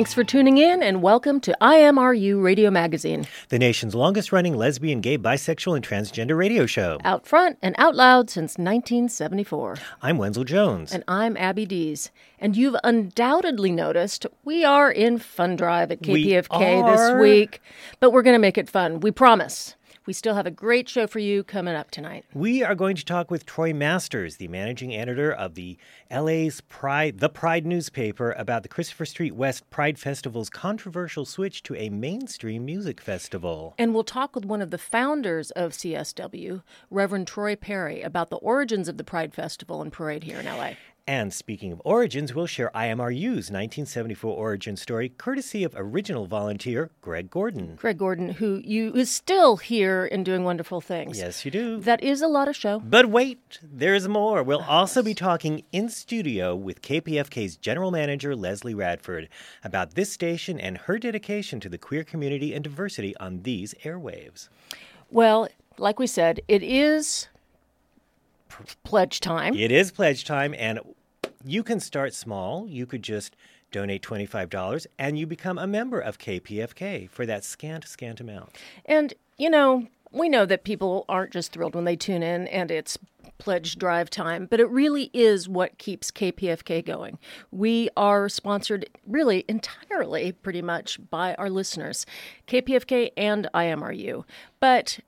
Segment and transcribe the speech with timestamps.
[0.00, 3.26] Thanks for tuning in and welcome to IMRU Radio Magazine.
[3.50, 6.96] the nation's longest running lesbian, gay, bisexual, and transgender radio show.
[7.04, 9.76] Out front and out loud since 1974.
[10.00, 10.90] I'm Wenzel Jones.
[10.90, 12.10] And I'm Abby Dees.
[12.38, 17.60] And you've undoubtedly noticed we are in Fun Drive at KPFK this week,
[18.00, 19.00] but we're going to make it fun.
[19.00, 19.74] We promise.
[20.10, 22.24] We still have a great show for you coming up tonight.
[22.34, 25.78] we are going to talk with Troy Masters, the managing editor of the
[26.10, 31.76] LA's Pride, the Pride newspaper, about the Christopher Street West Pride Festival's controversial switch to
[31.76, 33.76] a mainstream music festival.
[33.78, 38.38] And we'll talk with one of the founders of CSW, Reverend Troy Perry, about the
[38.38, 40.72] origins of the Pride Festival and Parade here in LA.
[41.10, 47.28] And speaking of origins, we'll share IMRU's 1974 origin story, courtesy of original volunteer Greg
[47.28, 47.74] Gordon.
[47.74, 51.18] Greg Gordon, who you is still here and doing wonderful things.
[51.18, 51.80] Yes, you do.
[51.80, 52.78] That is a lot of show.
[52.78, 54.44] But wait, there's more.
[54.44, 59.28] We'll also be talking in studio with KPFK's general manager, Leslie Radford,
[59.64, 64.48] about this station and her dedication to the queer community and diversity on these airwaves.
[65.10, 67.26] Well, like we said, it is
[68.84, 69.56] pledge time.
[69.56, 70.78] It is pledge time, and
[71.44, 72.68] you can start small.
[72.68, 73.36] You could just
[73.70, 78.50] donate $25 and you become a member of KPFK for that scant, scant amount.
[78.84, 82.70] And, you know, we know that people aren't just thrilled when they tune in and
[82.70, 82.98] it's
[83.38, 87.18] pledge drive time, but it really is what keeps KPFK going.
[87.50, 92.06] We are sponsored really entirely, pretty much, by our listeners,
[92.46, 94.24] KPFK and IMRU.
[94.58, 95.00] But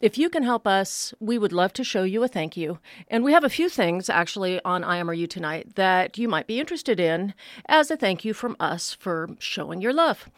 [0.00, 2.78] if you can help us, we would love to show you a thank you.
[3.08, 7.00] And we have a few things actually on IMRU tonight that you might be interested
[7.00, 7.34] in
[7.66, 10.28] as a thank you from us for showing your love.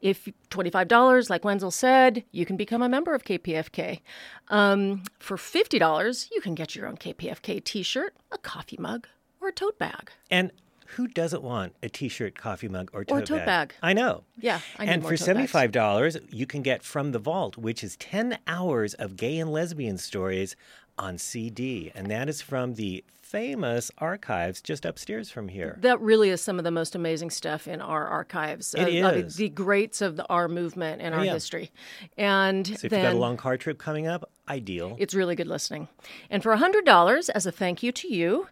[0.00, 4.00] If $25, like Wenzel said, you can become a member of KPFK.
[4.48, 9.08] Um, for $50, you can get your own KPFK t shirt, a coffee mug,
[9.40, 10.10] or a tote bag.
[10.30, 10.52] And
[10.90, 13.74] who doesn't want a t-shirt, coffee mug, or tote, Or tote bag.
[13.82, 14.24] I know.
[14.38, 18.38] Yeah, I and for seventy-five dollars, you can get From the Vault, which is ten
[18.46, 20.56] hours of gay and lesbian stories
[20.98, 25.76] on CD, and that is from the famous archives just upstairs from here.
[25.80, 28.72] That really is some of the most amazing stuff in our archives.
[28.72, 31.32] It Uh, I mean, the greats of the, our movement and our yeah.
[31.32, 31.72] history.
[32.16, 34.96] And So if then you've got a long car trip coming up, ideal.
[34.98, 35.88] it's really good listening.
[36.30, 38.46] And for $100 as a thank you to you,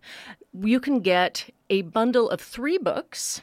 [0.53, 3.43] you can get a bundle of three books.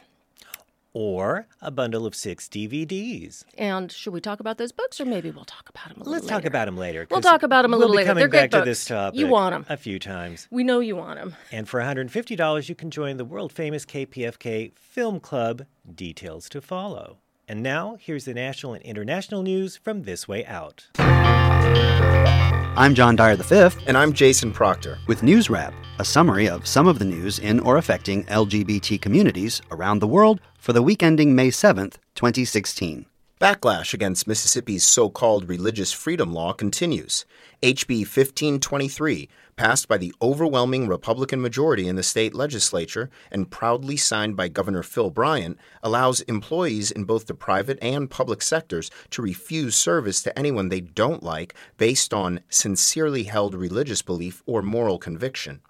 [0.94, 3.44] Or a bundle of six DVDs.
[3.57, 6.12] And should we talk about those books or maybe we'll talk about them a little
[6.13, 6.22] later?
[6.22, 6.41] Let's later?
[6.41, 7.07] talk about them later.
[7.09, 8.07] We'll talk about 'em a we'll little later.
[8.07, 8.66] Coming They're great back to books.
[8.66, 9.66] this topic You want 'em.
[9.69, 10.47] a few times.
[10.51, 11.35] We know you want them.
[11.51, 15.66] And for $150, you can join the world famous KPFK Film Club.
[15.94, 17.18] Details to follow.
[17.47, 20.88] And now, here's the national and international news from This Way Out.
[22.77, 24.97] I'm John Dyer V And I'm Jason Proctor.
[25.05, 29.61] with News Wrap, a summary of some of the news in or affecting LGBT communities
[29.71, 33.05] around the world for the week ending May 7th, 2016.
[33.41, 37.25] Backlash against Mississippi's so called religious freedom law continues.
[37.63, 44.38] HB 1523, passed by the overwhelming Republican majority in the state legislature and proudly signed
[44.38, 49.75] by Governor Phil Bryant, allows employees in both the private and public sectors to refuse
[49.75, 55.62] service to anyone they don't like based on sincerely held religious belief or moral conviction.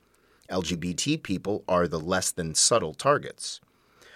[0.49, 3.61] LGBT people are the less than subtle targets.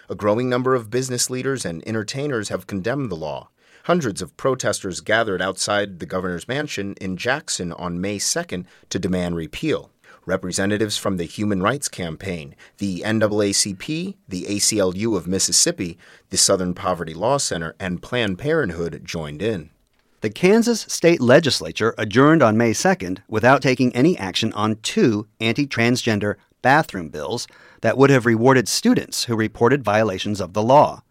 [0.08, 3.50] A growing number of business leaders and entertainers have condemned the law.
[3.86, 9.36] Hundreds of protesters gathered outside the governor's mansion in Jackson on May 2nd to demand
[9.36, 9.92] repeal.
[10.26, 16.00] Representatives from the Human Rights Campaign, the NAACP, the ACLU of Mississippi,
[16.32, 19.70] the Southern Poverty Law Center, and Planned Parenthood joined in.
[20.22, 25.68] The Kansas state legislature adjourned on May 2nd without taking any action on two anti
[25.68, 27.48] transgender bathroom bills
[27.82, 31.04] that would have rewarded students who reported violations of the law.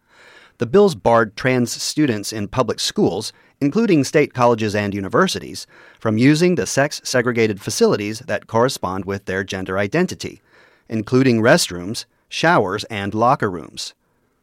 [0.57, 5.67] The bills barred trans students in public schools, including state colleges and universities,
[5.99, 10.41] from using the sex segregated facilities that correspond with their gender identity,
[10.87, 13.93] including restrooms, showers, and locker rooms.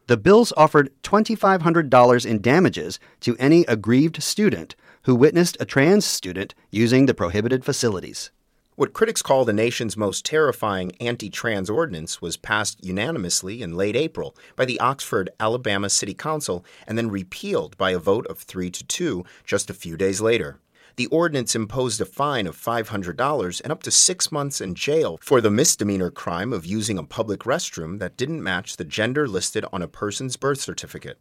[0.06, 4.74] The bills offered $2,500 in damages to any aggrieved student
[5.04, 8.30] who witnessed a trans student using the prohibited facilities.
[8.74, 13.94] What critics call the nation's most terrifying anti trans ordinance was passed unanimously in late
[13.94, 18.70] April by the Oxford, Alabama City Council and then repealed by a vote of 3
[18.70, 20.58] to 2 just a few days later.
[20.96, 25.42] The ordinance imposed a fine of $500 and up to six months in jail for
[25.42, 29.82] the misdemeanor crime of using a public restroom that didn't match the gender listed on
[29.82, 31.18] a person's birth certificate.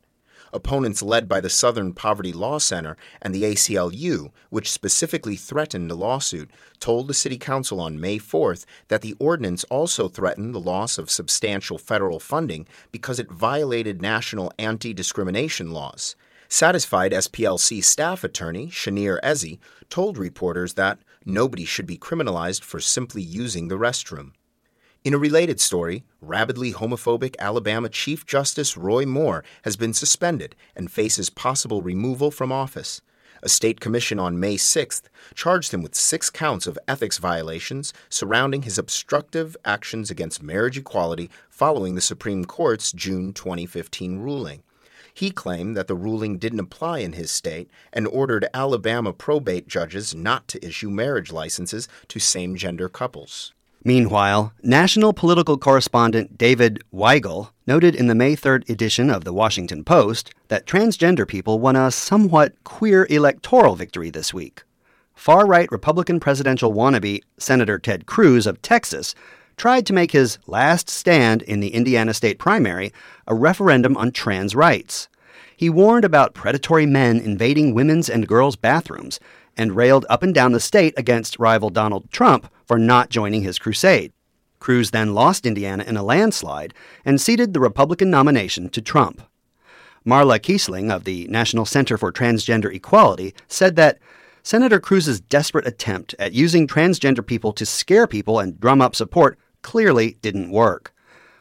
[0.54, 5.96] Opponents led by the Southern Poverty Law Center and the ACLU, which specifically threatened a
[5.96, 10.98] lawsuit, told the City Council on May 4th that the ordinance also threatened the loss
[10.98, 16.16] of substantial federal funding because it violated national anti discrimination laws.
[16.50, 19.60] Satisfied SPLC staff attorney Shanir Ezzy
[19.90, 24.34] told reporters that nobody should be criminalized for simply using the restroom.
[25.04, 30.92] In a related story, rabidly homophobic Alabama Chief Justice Roy Moore has been suspended and
[30.92, 33.02] faces possible removal from office.
[33.42, 38.62] A state commission on May 6th charged him with six counts of ethics violations surrounding
[38.62, 44.62] his obstructive actions against marriage equality following the Supreme Court's June 2015 ruling.
[45.16, 50.14] He claimed that the ruling didn't apply in his state and ordered Alabama probate judges
[50.14, 53.52] not to issue marriage licenses to same gender couples.
[53.84, 59.84] Meanwhile, national political correspondent David Weigel noted in the May 3rd edition of the Washington
[59.84, 64.62] Post that transgender people won a somewhat queer electoral victory this week.
[65.16, 69.16] Far right Republican presidential wannabe Senator Ted Cruz of Texas
[69.58, 72.94] tried to make his last stand in the Indiana state primary
[73.26, 75.10] a referendum on trans rights.
[75.58, 79.20] He warned about predatory men invading women's and girls' bathrooms
[79.58, 83.60] and railed up and down the state against rival Donald Trump for not joining his
[83.60, 84.14] crusade.
[84.60, 89.22] Cruz then lost Indiana in a landslide and ceded the Republican nomination to Trump.
[90.06, 94.00] Mara Keisling of the National Center for Transgender Equality said that
[94.44, 99.38] Senator Cruz's desperate attempt at using transgender people to scare people and drum up support
[99.62, 100.94] clearly didn't work.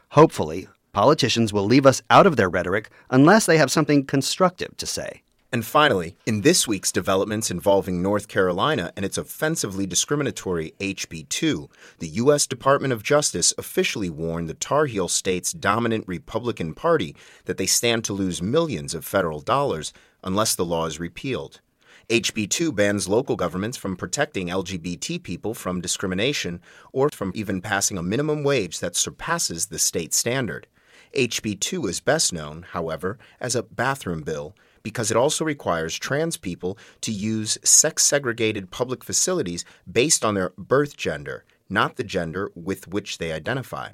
[0.09, 4.85] Hopefully, politicians will leave us out of their rhetoric unless they have something constructive to
[4.85, 5.23] say.
[5.53, 11.69] And finally, in this week's developments involving North Carolina and its offensively discriminatory HB 2,
[11.99, 12.47] the U.S.
[12.47, 18.05] Department of Justice officially warned the Tar Heel state's dominant Republican Party that they stand
[18.05, 19.91] to lose millions of federal dollars
[20.23, 21.59] unless the law is repealed.
[22.09, 26.61] HB 2 bans local governments from protecting LGBT people from discrimination
[26.93, 30.67] or from even passing a minimum wage that surpasses the state standard.
[31.13, 36.37] HB 2 is best known, however, as a bathroom bill because it also requires trans
[36.37, 42.51] people to use sex segregated public facilities based on their birth gender, not the gender
[42.55, 43.89] with which they identify.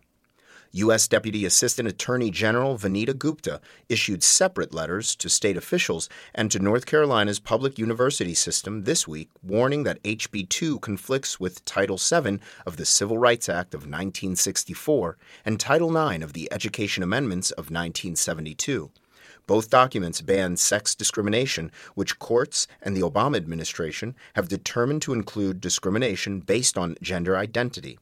[0.72, 1.08] U.S.
[1.08, 6.86] Deputy Assistant Attorney General Vanita Gupta issued separate letters to state officials and to North
[6.86, 12.78] Carolina's public university system this week, warning that HB 2 conflicts with Title VII of
[12.78, 18.92] the Civil Rights Act of 1964 and Title IX of the Education Amendments of 1972.
[19.48, 25.62] Both documents ban sex discrimination, which courts and the Obama administration have determined to include
[25.62, 27.98] discrimination based on gender identity.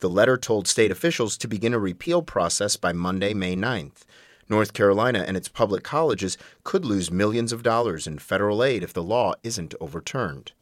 [0.00, 4.04] The letter told state officials to begin a repeal process by Monday, May 9th.
[4.48, 8.92] North Carolina and its public colleges could lose millions of dollars in federal aid if
[8.92, 10.52] the law isn't overturned.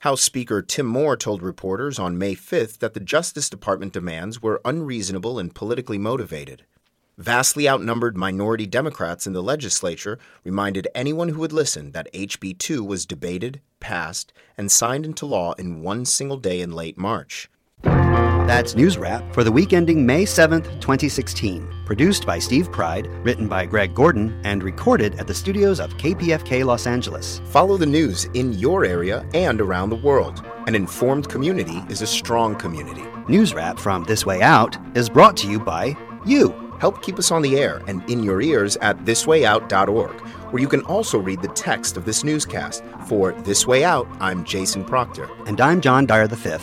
[0.00, 4.60] House Speaker Tim Moore told reporters on May 5th that the Justice Department demands were
[4.64, 6.64] unreasonable and politically motivated.
[7.18, 12.82] Vastly outnumbered minority Democrats in the legislature reminded anyone who would listen that HB 2
[12.82, 17.48] was debated, passed, and signed into law in one single day in late March.
[17.84, 21.84] That's News Wrap for the week ending May 7th, 2016.
[21.86, 26.64] Produced by Steve Pride, written by Greg Gordon, and recorded at the studios of KPFK
[26.64, 27.40] Los Angeles.
[27.46, 30.44] Follow the news in your area and around the world.
[30.66, 33.04] An informed community is a strong community.
[33.28, 36.63] News Wrap from This Way Out is brought to you by you.
[36.84, 40.82] Help keep us on the air and in your ears at thiswayout.org, where you can
[40.82, 42.84] also read the text of this newscast.
[43.08, 45.26] For This Way Out, I'm Jason Proctor.
[45.46, 46.58] And I'm John Dyer V.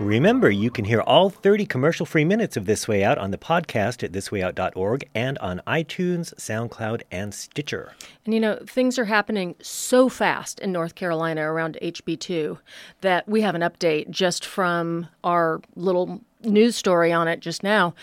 [0.00, 3.38] Remember, you can hear all 30 commercial free minutes of This Way Out on the
[3.38, 7.92] podcast at thiswayout.org and on iTunes, SoundCloud, and Stitcher.
[8.24, 12.58] And you know, things are happening so fast in North Carolina around HB2
[13.02, 17.94] that we have an update just from our little news story on it just now.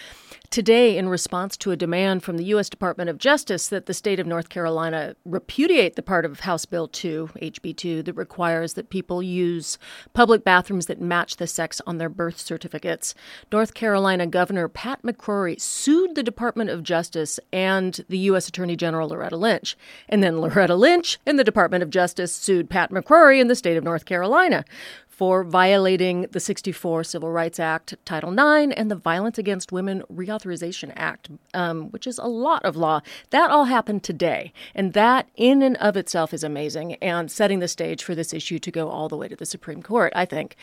[0.54, 2.70] Today, in response to a demand from the U.S.
[2.70, 6.88] Department of Justice that the state of North Carolina repudiate the part of House Bill
[6.88, 9.80] 2, HB 2, that requires that people use
[10.14, 13.16] public bathrooms that match the sex on their birth certificates,
[13.52, 18.48] North Carolina Governor Pat McCrory sued the Department of Justice and the U.S.
[18.48, 19.76] Attorney General Loretta Lynch.
[20.08, 23.76] And then Loretta Lynch and the Department of Justice sued Pat McCrory in the state
[23.76, 24.66] of North Carolina
[25.14, 30.92] for violating the 64 Civil Rights Act, Title IX, and the Violence Against Women Reauthorization
[30.96, 33.00] Act, um, which is a lot of law.
[33.30, 34.52] That all happened today.
[34.74, 38.58] And that, in and of itself, is amazing and setting the stage for this issue
[38.58, 40.56] to go all the way to the Supreme Court, I think.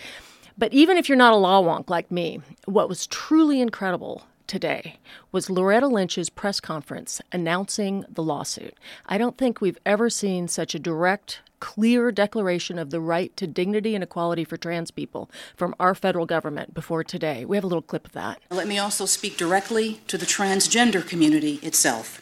[0.59, 4.99] But even if you're not a law wonk like me, what was truly incredible today
[5.31, 8.75] was Loretta Lynch's press conference announcing the lawsuit.
[9.07, 13.47] I don't think we've ever seen such a direct clear declaration of the right to
[13.47, 17.45] dignity and equality for trans people from our federal government before today.
[17.45, 18.43] We have a little clip of that.
[18.51, 22.21] Let me also speak directly to the transgender community itself.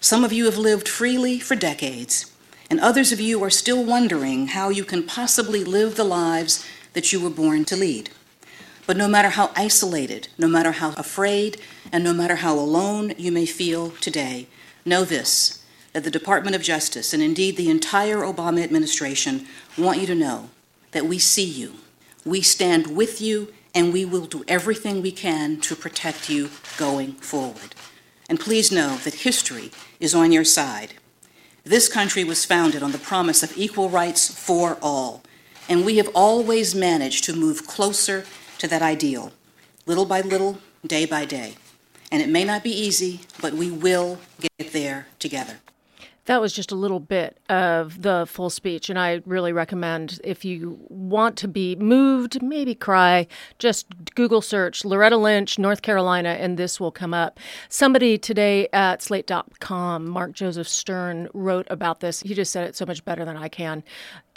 [0.00, 2.32] Some of you have lived freely for decades,
[2.70, 7.12] and others of you are still wondering how you can possibly live the lives that
[7.12, 8.08] you were born to lead.
[8.88, 11.60] But no matter how isolated, no matter how afraid,
[11.92, 14.46] and no matter how alone you may feel today,
[14.86, 20.06] know this that the Department of Justice, and indeed the entire Obama administration, want you
[20.06, 20.48] to know
[20.92, 21.74] that we see you,
[22.24, 27.12] we stand with you, and we will do everything we can to protect you going
[27.12, 27.74] forward.
[28.30, 30.94] And please know that history is on your side.
[31.62, 35.22] This country was founded on the promise of equal rights for all,
[35.68, 38.24] and we have always managed to move closer
[38.58, 39.32] to that ideal,
[39.86, 41.54] little by little, day by day.
[42.10, 45.58] And it may not be easy, but we will get there together.
[46.28, 50.44] That was just a little bit of the full speech, and I really recommend if
[50.44, 53.26] you want to be moved, maybe cry,
[53.58, 57.40] just Google search Loretta Lynch, North Carolina, and this will come up.
[57.70, 62.20] Somebody today at slate.com, Mark Joseph Stern, wrote about this.
[62.20, 63.82] He just said it so much better than I can.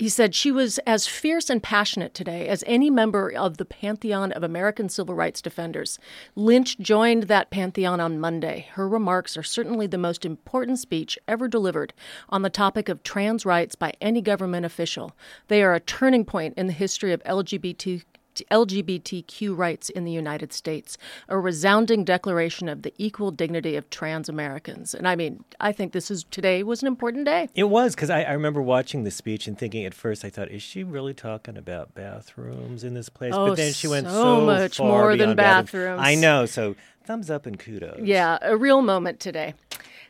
[0.02, 4.32] He said she was as fierce and passionate today as any member of the pantheon
[4.32, 6.00] of American civil rights defenders.
[6.36, 8.66] Lynch joined that pantheon on Monday.
[8.72, 11.94] Her remarks are certainly the most important speech ever delivered
[12.30, 15.16] on the topic of trans rights by any government official.
[15.50, 18.04] They are a turning point in the history of LGBT
[18.36, 20.98] LGBTQ rights in the United States,
[21.28, 24.94] a resounding declaration of the equal dignity of trans Americans.
[24.94, 27.50] And I mean, I think this is today was an important day.
[27.56, 30.50] It was because I, I, remember watching the speech and thinking at first, I thought,
[30.50, 33.34] is she really talking about bathrooms in this place?
[33.36, 35.98] Oh, but then she went so, so much far more than bathrooms.
[35.98, 36.02] bathrooms.
[36.04, 36.46] I know.
[36.46, 38.00] So thumbs up and kudos.
[38.02, 39.54] Yeah, a real moment today.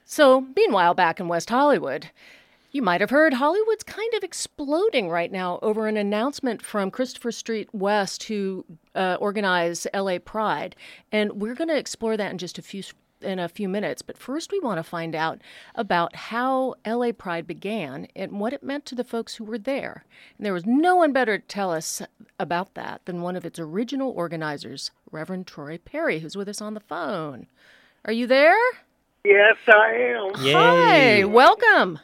[0.06, 2.10] So, meanwhile, back in West Hollywood,
[2.72, 7.32] you might have heard Hollywood's kind of exploding right now over an announcement from Christopher
[7.32, 10.76] Street West, who uh, organized LA Pride,
[11.12, 12.84] and we're going to explore that in just a few
[13.22, 14.02] in a few minutes.
[14.02, 15.42] But first, we want to find out
[15.76, 20.06] about how LA Pride began and what it meant to the folks who were there.
[20.38, 22.02] And there was no one better to tell us
[22.40, 26.74] about that than one of its original organizers, Reverend Troy Perry, who's with us on
[26.74, 27.46] the phone.
[28.06, 28.58] Are you there?
[29.24, 30.44] Yes, I am.
[30.44, 30.54] Yay.
[30.54, 32.00] Hi, welcome.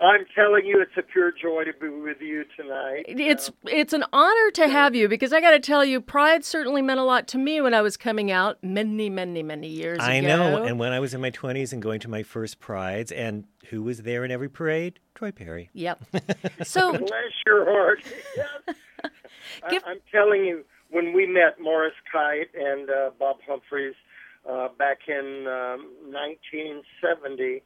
[0.00, 3.04] I'm telling you, it's a pure joy to be with you tonight.
[3.08, 6.82] It's it's an honor to have you because I got to tell you, Pride certainly
[6.82, 10.14] meant a lot to me when I was coming out many, many, many years I
[10.14, 10.28] ago.
[10.28, 10.62] I know.
[10.62, 13.82] And when I was in my 20s and going to my first prides, and who
[13.82, 15.00] was there in every parade?
[15.16, 15.70] Troy Perry.
[15.72, 16.04] Yep.
[16.62, 17.10] So Bless
[17.46, 18.00] your heart.
[18.36, 18.76] Yes.
[19.70, 23.94] Give- I, I'm telling you, when we met Morris Kight and uh, Bob Humphries
[24.48, 27.62] uh, back in um, 1970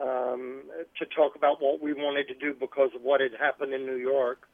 [0.00, 0.62] um,
[0.98, 3.96] to talk about what we wanted to do because of what had happened in New
[3.96, 4.48] York.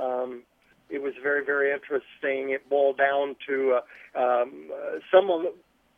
[0.00, 0.42] Um,
[0.90, 2.50] it was very, very interesting.
[2.50, 3.78] It boiled down to
[4.16, 5.48] uh, um, uh, someone,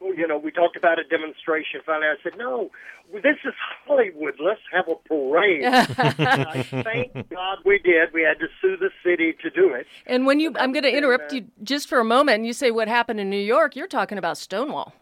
[0.00, 1.80] you know, we talked about a demonstration.
[1.86, 2.70] Finally, I said, no,
[3.12, 3.52] this is
[3.86, 4.34] Hollywood.
[4.40, 5.64] Let's have a parade.
[5.64, 8.12] I thank God we did.
[8.12, 9.86] We had to sue the city to do it.
[10.06, 12.70] and when you I'm going to interrupt you just for a moment and you say
[12.70, 14.94] what happened in New York, you're talking about Stonewall.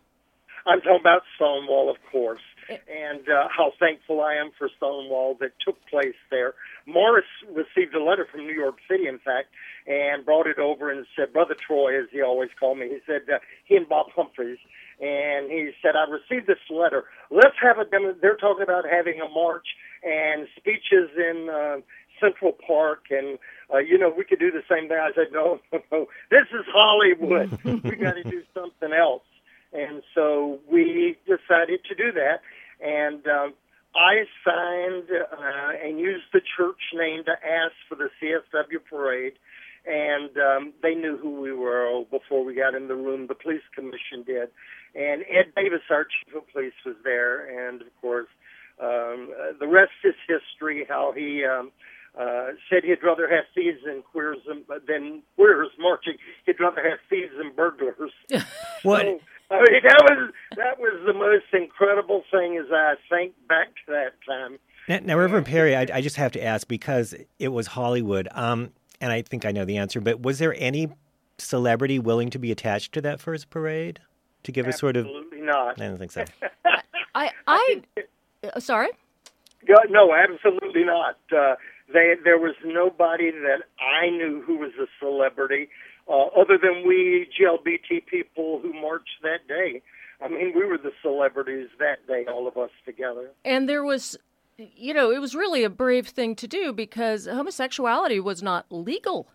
[0.66, 5.53] I'm talking about Stonewall, of course, and uh, how thankful I am for Stonewall that
[5.65, 6.55] took place there.
[6.87, 9.49] Morris received a letter from New York City, in fact,
[9.87, 13.23] and brought it over and said, Brother Troy, as he always called me, he said,
[13.33, 14.59] uh, he and Bob Humphries,
[15.01, 17.05] and he said, I received this letter.
[17.31, 18.15] Let's have a demo.
[18.21, 19.67] They're talking about having a march
[20.03, 21.81] and speeches in uh,
[22.21, 23.39] Central Park and
[23.73, 24.97] uh, you know, we could do the same thing.
[24.97, 27.59] I said, no, no, no this is Hollywood.
[27.85, 29.23] we got to do something else.
[29.73, 32.41] And so we decided to do that.
[32.80, 33.54] And um,
[33.94, 39.35] I signed uh, and used the church name to ask for the CSW parade.
[39.87, 43.26] And um, they knew who we were before we got in the room.
[43.26, 44.49] The police commission did.
[44.94, 47.68] And Ed Davis, our chief of police, was there.
[47.68, 48.28] And of course,
[48.80, 51.44] um, uh, the rest is history, how he.
[51.44, 51.73] Um,
[52.18, 56.14] uh, said he'd rather have thieves and queers than, than queers marching.
[56.47, 58.11] He'd rather have thieves and burglars.
[58.82, 59.02] what?
[59.02, 59.20] So,
[59.50, 63.93] I mean, that was that was the most incredible thing as I think back to
[63.93, 64.59] that time.
[64.88, 68.71] Now, now Reverend Perry, I, I, just have to ask because it was Hollywood, um,
[69.00, 70.00] and I think I know the answer.
[70.00, 70.90] But was there any
[71.38, 74.00] celebrity willing to be attached to that first parade
[74.43, 75.07] to give Absolutely a sort of?
[75.07, 75.81] Absolutely not.
[75.81, 76.25] I don't think so.
[77.14, 77.83] I, I,
[78.45, 78.90] uh, sorry.
[79.88, 81.19] No, absolutely not.
[81.35, 81.55] Uh,
[81.93, 85.69] they, there was nobody that I knew who was a celebrity
[86.09, 89.83] uh, other than we GLBT people who marched that day.
[90.21, 93.31] I mean, we were the celebrities that day, all of us together.
[93.45, 94.17] And there was,
[94.57, 99.29] you know, it was really a brave thing to do because homosexuality was not legal.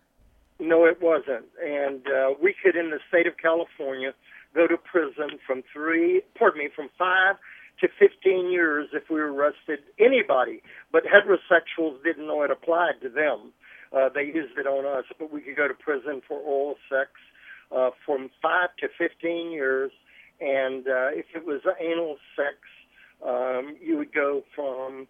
[0.60, 1.46] No, it wasn't.
[1.64, 4.12] And uh, we could, in the state of California,
[4.54, 7.36] go to prison from three, pardon me, from five
[7.80, 10.62] to 15 years if we arrested anybody.
[10.92, 13.52] But heterosexuals didn't know it applied to them.
[13.94, 17.10] Uh, they used it on us, but we could go to prison for oral sex
[17.74, 19.92] uh, from five to 15 years.
[20.40, 22.56] And uh, if it was anal sex,
[23.24, 25.06] um, you would go from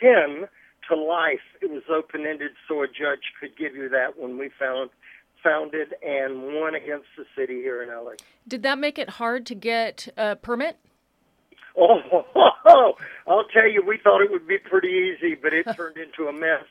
[0.00, 0.48] 10
[0.88, 1.40] to life.
[1.62, 4.90] It was open ended, so a judge could give you that when we found
[5.42, 8.12] found it and won against the city here in LA.
[8.46, 10.76] Did that make it hard to get a permit?
[12.66, 12.92] Oh,
[13.26, 16.32] I'll tell you, we thought it would be pretty easy, but it turned into a
[16.32, 16.64] mess.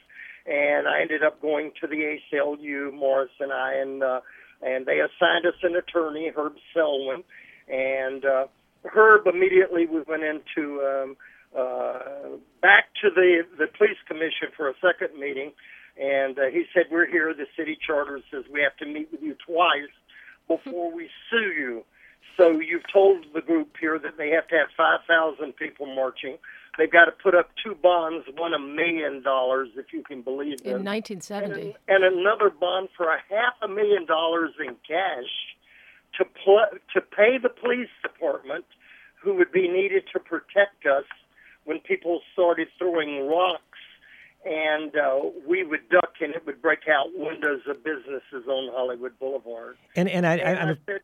[0.50, 4.22] And I ended up going to the ACLU, Morris and I, and uh,
[4.62, 7.24] and they assigned us an attorney, Herb Selwyn,
[7.68, 8.48] and uh,
[8.84, 11.18] Herb immediately we went into um,
[11.56, 15.52] uh, back to the the police commission for a second meeting,
[16.02, 17.34] and uh, he said, "We're here.
[17.34, 19.94] The city charter says we have to meet with you twice
[20.48, 21.84] before we sue you."
[22.38, 26.38] So you've told the group here that they have to have 5,000 people marching.
[26.80, 30.62] They've got to put up two bonds, one a million dollars, if you can believe
[30.64, 30.66] it.
[30.66, 31.76] In 1970.
[31.90, 35.28] And, and another bond for a half a million dollars in cash
[36.18, 38.64] to, pl- to pay the police department
[39.22, 41.04] who would be needed to protect us
[41.66, 43.64] when people started throwing rocks
[44.46, 49.20] and uh, we would duck and it would break out windows of businesses on Hollywood
[49.20, 49.76] Boulevard.
[49.98, 51.02] And and I, I, I'm said,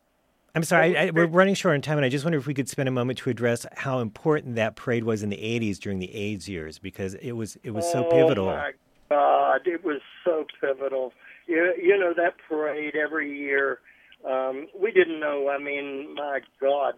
[0.56, 2.54] I'm sorry, I, I, we're running short on time, and I just wonder if we
[2.54, 5.98] could spend a moment to address how important that parade was in the '80s during
[5.98, 8.48] the AIDS years, because it was it was so pivotal.
[8.48, 8.72] Oh my
[9.10, 11.12] God, it was so pivotal.
[11.46, 13.80] You, you know that parade every year.
[14.26, 15.50] Um, we didn't know.
[15.50, 16.94] I mean, my God,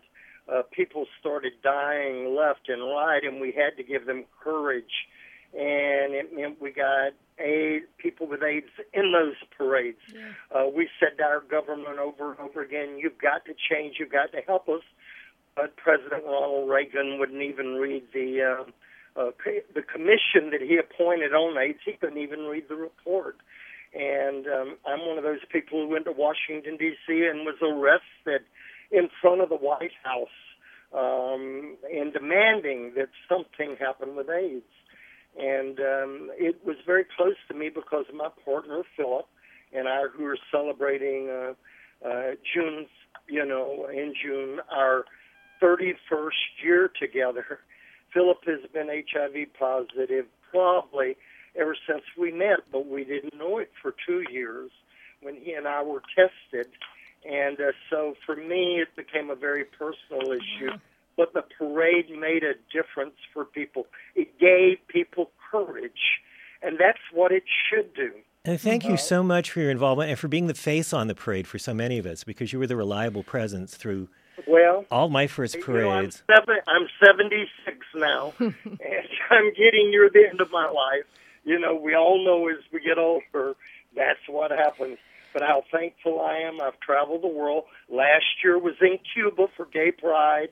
[0.48, 4.84] uh, people started dying left and right, and we had to give them courage
[5.58, 9.98] and it meant we got AIDS, people with AIDS in those parades.
[10.14, 10.30] Yeah.
[10.54, 13.96] Uh, we said to our government over and over again, "You've got to change.
[13.98, 14.82] You've got to help us."
[15.56, 19.30] But President Ronald Reagan wouldn't even read the uh, uh,
[19.74, 21.80] the commission that he appointed on AIDS.
[21.84, 23.36] He couldn't even read the report.
[23.92, 27.26] And um, I'm one of those people who went to Washington D.C.
[27.26, 28.46] and was arrested
[28.92, 30.28] in front of the White House
[30.92, 34.62] um, and demanding that something happen with AIDS
[35.36, 39.26] and um, it was very close to me because my partner Philip
[39.72, 42.86] and I, who are celebrating uh, uh, June,
[43.28, 45.04] you know, in June our
[45.62, 46.30] 31st
[46.62, 47.60] year together.
[48.14, 51.16] Philip has been HIV positive probably
[51.56, 54.70] ever since we met, but we didn't know it for two years
[55.20, 56.72] when he and I were tested.
[57.28, 60.78] And uh, so for me, it became a very personal issue
[61.18, 63.86] but the parade made a difference for people.
[64.14, 66.20] It gave people courage,
[66.62, 68.12] and that's what it should do.
[68.44, 68.98] And thank you uh-huh.
[68.98, 71.74] so much for your involvement and for being the face on the parade for so
[71.74, 74.08] many of us, because you were the reliable presence through
[74.46, 76.22] well all my first parades.
[76.28, 78.54] You know, I'm, seven, I'm 76 now, and
[79.30, 81.04] I'm getting near the end of my life.
[81.44, 83.56] You know, we all know as we get older,
[83.96, 84.98] that's what happens.
[85.34, 86.60] But how thankful I am.
[86.60, 87.64] I've traveled the world.
[87.90, 90.48] Last year was in Cuba for Gay Pride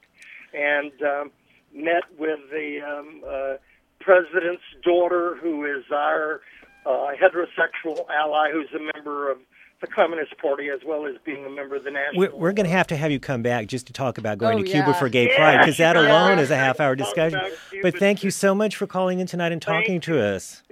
[0.56, 1.30] and um,
[1.74, 3.56] met with the um, uh,
[4.00, 6.40] president's daughter, who is our
[6.86, 9.38] uh, heterosexual ally, who's a member of
[9.80, 12.20] the Communist Party as well as being a member of the National.
[12.20, 14.60] We're, we're going to have to have you come back just to talk about going
[14.60, 14.84] oh, to yeah.
[14.84, 17.40] Cuba for Gay yeah, Pride because that alone is a half hour discussion.
[17.82, 20.62] But thank you so much for calling in tonight and talking thank to us.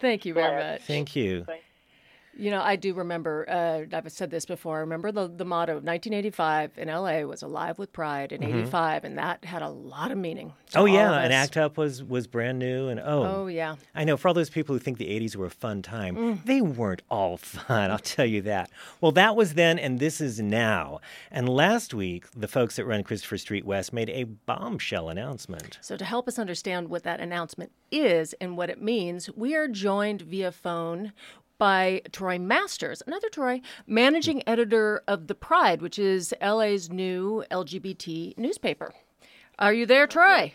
[0.00, 0.82] Thank you very much.
[0.82, 1.44] Thank you.
[1.44, 1.67] Thank You
[2.38, 4.76] know, I do remember, uh, I've said this before.
[4.76, 9.04] I remember the, the motto of 1985 in LA was Alive with Pride in 85,
[9.04, 10.48] and that had a lot of meaning.
[10.48, 10.78] Mm-hmm.
[10.78, 11.32] Oh yeah, and.
[11.32, 13.76] Act Up was was brand new, and oh, Oh, yeah.
[13.94, 16.44] I know for all those people who think the '80s were a fun time, Mm.
[16.44, 17.90] they weren't all fun.
[17.90, 18.70] I'll tell you that.
[19.00, 21.00] Well, that was then, and this is now.
[21.30, 25.78] And last week, the folks that run Christopher Street West made a bombshell announcement.
[25.80, 29.68] So, to help us understand what that announcement is and what it means, we are
[29.68, 31.12] joined via phone
[31.58, 38.38] by Troy Masters, another Troy, managing editor of The Pride, which is LA's new LGBT
[38.38, 38.94] newspaper.
[39.58, 40.52] Are you there, Troy?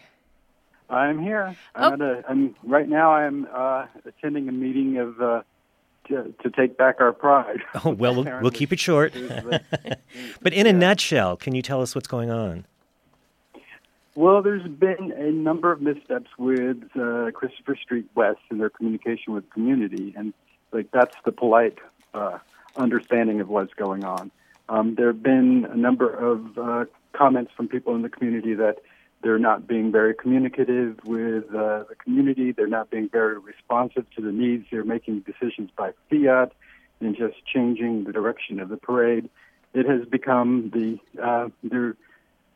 [0.89, 1.56] I'm here.
[1.76, 1.84] Oh.
[1.84, 2.24] I'm at a.
[2.28, 3.12] I'm right now.
[3.12, 5.42] I'm uh, attending a meeting of uh,
[6.08, 7.60] to, to take back our pride.
[7.86, 9.13] Oh well, we'll, we'll keep it short.
[10.42, 12.66] but in a nutshell, can you tell us what's going on?
[14.16, 19.34] well, there's been a number of missteps with uh, Christopher Street West in their communication
[19.34, 20.34] with the community, and
[20.74, 21.78] like that's the polite
[22.14, 22.40] uh,
[22.76, 24.32] understanding of what's going on.
[24.70, 28.78] Um, there have been a number of uh, comments from people in the community that
[29.22, 32.52] they're not being very communicative with uh, the community.
[32.52, 34.66] They're not being very responsive to the needs.
[34.70, 36.52] They're making decisions by fiat
[37.00, 39.30] and just changing the direction of the parade.
[39.74, 41.96] It has become the uh, there.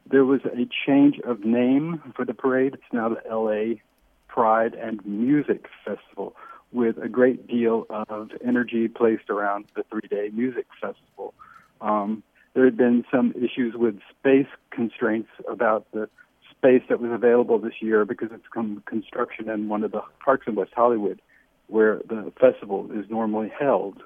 [0.10, 2.76] There was a change of name for the parade.
[2.76, 3.82] It's now the LA
[4.28, 6.36] Pride and Music Festival,
[6.78, 11.34] with a great deal of energy placed around the three-day music festival.
[11.82, 12.22] Um,
[12.54, 16.08] there had been some issues with space constraints about the
[16.52, 20.46] space that was available this year because it's come construction in one of the parks
[20.48, 21.20] in West Hollywood
[21.66, 24.04] where the festival is normally held.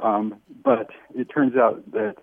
[0.00, 2.16] Um, but it turns out that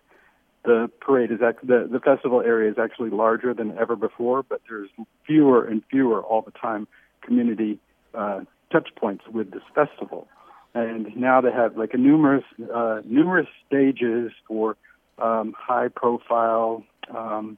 [0.64, 4.62] the parade is act- the the festival area is actually larger than ever before, but
[4.68, 4.90] there's
[5.26, 6.88] fewer and fewer all the time
[7.22, 7.80] community
[8.14, 10.28] uh, touch points with this festival.
[10.74, 14.78] And now they have like a numerous uh, numerous stages for
[15.18, 16.84] um, high profile
[17.16, 17.58] um,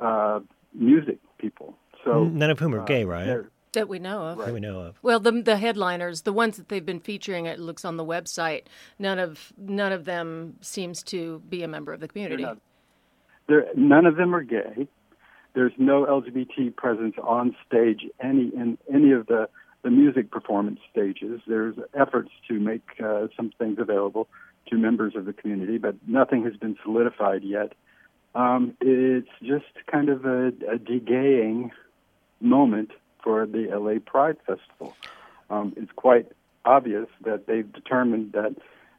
[0.00, 0.40] uh,
[0.72, 1.76] music people.
[2.04, 3.44] So None of whom are gay, right?
[3.72, 4.38] That we know of.
[4.38, 4.96] That we know of.
[5.02, 8.62] Well, the the headliners, the ones that they've been featuring, it looks on the website.
[8.98, 12.44] None of none of them seems to be a member of the community.
[12.44, 12.58] not.
[13.46, 14.88] there none of them are gay.
[15.54, 19.48] There's no LGBT presence on stage any in any of the
[19.88, 21.40] the music performance stages.
[21.46, 24.28] There's efforts to make uh, some things available
[24.66, 27.72] to members of the community, but nothing has been solidified yet.
[28.34, 31.70] Um, it's just kind of a, a degaying
[32.38, 32.90] moment
[33.24, 34.94] for the LA Pride Festival.
[35.48, 36.30] Um, it's quite
[36.66, 38.56] obvious that they've determined that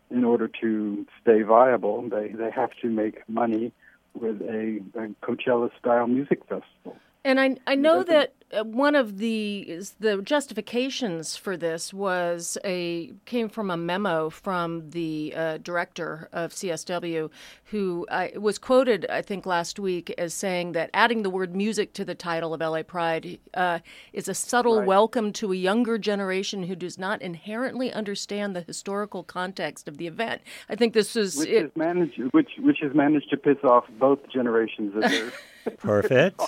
[0.10, 3.72] in order to stay viable, they, they have to make money
[4.20, 6.98] with a, a Coachella style music festival.
[7.30, 13.14] And I I know that uh, one of the the justifications for this was a
[13.26, 17.30] came from a memo from the uh, director of CSW,
[17.66, 21.94] who uh, was quoted I think last week as saying that adding the word music
[21.94, 23.78] to the title of LA Pride uh,
[24.12, 29.22] is a subtle welcome to a younger generation who does not inherently understand the historical
[29.22, 30.42] context of the event.
[30.68, 33.84] I think this is Which it, has managed, which which has managed to piss off
[34.00, 35.32] both generations of their
[35.78, 36.42] Perfect.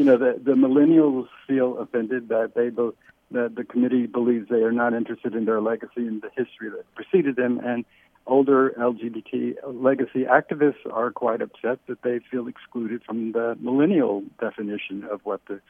[0.00, 2.94] You know, the, the millennials feel offended that they both
[3.32, 6.86] that the committee believes they are not interested in their legacy and the history that
[6.94, 7.84] preceded them, and
[8.26, 15.04] older LGBT legacy activists are quite upset that they feel excluded from the millennial definition
[15.04, 15.60] of what the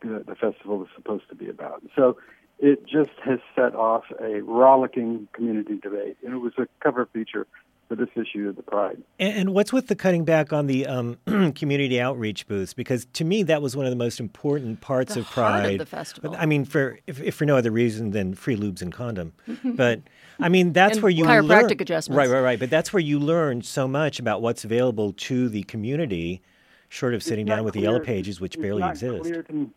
[0.00, 1.80] the, the festival is supposed to be about.
[1.94, 2.16] So
[2.58, 7.46] it just has set off a rollicking community debate, and it was a cover feature
[7.88, 9.00] for this issue of the Pride.
[9.18, 11.18] And, and what's with the cutting back on the um,
[11.54, 12.74] community outreach booths?
[12.74, 15.62] Because to me, that was one of the most important parts The of heart of
[15.70, 15.80] Pride.
[15.80, 16.34] the festival.
[16.38, 19.32] I mean, for if, if for no other reason than free lubes and condom.
[19.64, 20.00] but
[20.40, 22.16] I mean, that's And where you chiropractic learn, adjustments.
[22.18, 22.58] Right, right, right.
[22.58, 26.42] But that's where you learn so much about what's available to the community,
[26.88, 29.22] short of sitting It's not down with the yellow pages, which it's barely not exist.
[29.22, 29.70] clear to-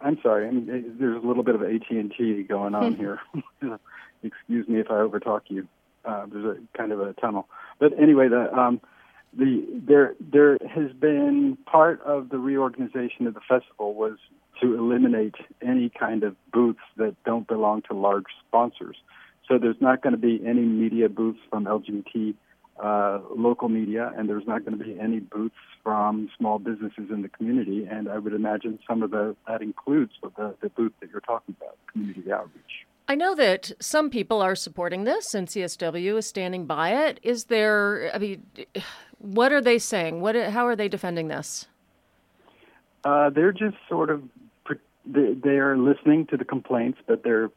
[0.00, 0.48] I'm sorry.
[0.48, 3.20] I mean, there's a little bit of AT and T going on here.
[4.24, 5.68] Excuse me if I overtalk you.
[6.04, 8.80] Uh, there's a kind of a tunnel, but anyway, the um,
[9.36, 14.18] the there there has been part of the reorganization of the festival was
[14.60, 18.96] to eliminate any kind of booths that don't belong to large sponsors.
[19.48, 22.34] So there's not going to be any media booths from LGBT
[22.82, 27.22] uh, local media, and there's not going to be any booths from small businesses in
[27.22, 27.86] the community.
[27.90, 31.56] And I would imagine some of the that includes the, the booth that you're talking
[31.60, 32.86] about, community outreach.
[33.08, 37.20] I know that some people are supporting this, and CSW is standing by it.
[37.22, 38.10] Is there?
[38.14, 38.46] I mean,
[39.18, 40.20] what are they saying?
[40.20, 40.36] What?
[40.36, 41.66] How are they defending this?
[43.04, 44.22] Uh, they're just sort of
[45.04, 47.50] they, are listening to the complaints, but they're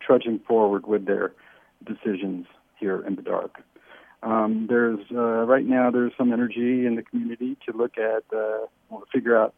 [0.00, 1.32] trudging forward with their
[1.84, 2.46] decisions.
[2.78, 3.62] here in the dark.
[4.22, 8.66] Um, there's uh, right now there's some energy in the community to look at uh,
[9.12, 9.54] figure out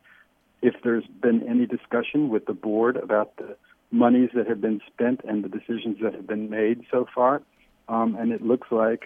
[0.60, 3.56] if there's been any discussion with the board about the
[3.92, 7.42] monies that have been spent and the decisions that have been made so far.
[7.88, 9.04] Um, and it looks like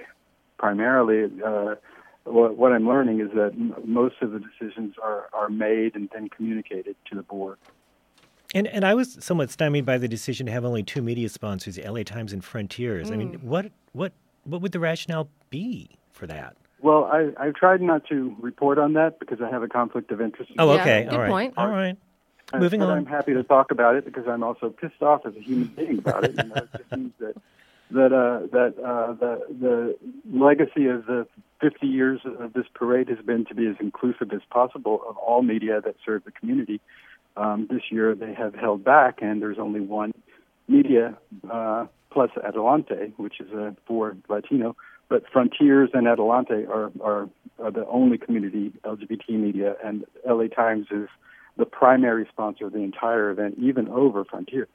[0.58, 1.74] primarily uh,
[2.24, 6.08] what, what I'm learning is that m- most of the decisions are, are made and
[6.14, 7.58] then communicated to the board.
[8.54, 11.78] And and I was somewhat stymied by the decision to have only two media sponsors,
[11.78, 13.10] LA Times and Frontiers.
[13.10, 14.12] I mean, what what
[14.44, 16.56] what would the rationale be for that?
[16.80, 20.20] Well, I, I've tried not to report on that because I have a conflict of
[20.20, 20.52] interest.
[20.58, 21.04] Oh, Yeah, okay.
[21.04, 21.30] good All right.
[21.30, 21.54] point.
[21.56, 21.96] All right.
[22.54, 22.98] Moving but on.
[22.98, 25.98] I'm happy to talk about it because I'm also pissed off as a human being
[25.98, 26.36] about it.
[26.36, 27.34] You know, it just means that
[27.90, 29.96] that uh, that uh, the the
[30.32, 31.26] legacy of the
[31.60, 35.42] 50 years of this parade has been to be as inclusive as possible of all
[35.42, 36.80] media that serve the community.
[37.36, 40.12] Um, this year they have held back, and there's only one
[40.68, 41.16] media
[41.50, 44.76] uh, plus Adelante, which is uh, for Latino.
[45.08, 47.28] But Frontiers and Adelante are, are
[47.58, 51.08] are the only community LGBT media, and LA Times is
[51.56, 54.68] the primary sponsor of the entire event, even over Frontiers.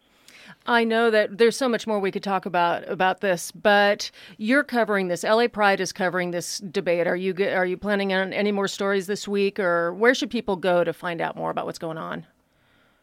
[0.65, 4.63] I know that there's so much more we could talk about about this, but you're
[4.63, 5.23] covering this.
[5.23, 7.07] LA Pride is covering this debate.
[7.07, 10.55] Are you are you planning on any more stories this week, or where should people
[10.55, 12.25] go to find out more about what's going on?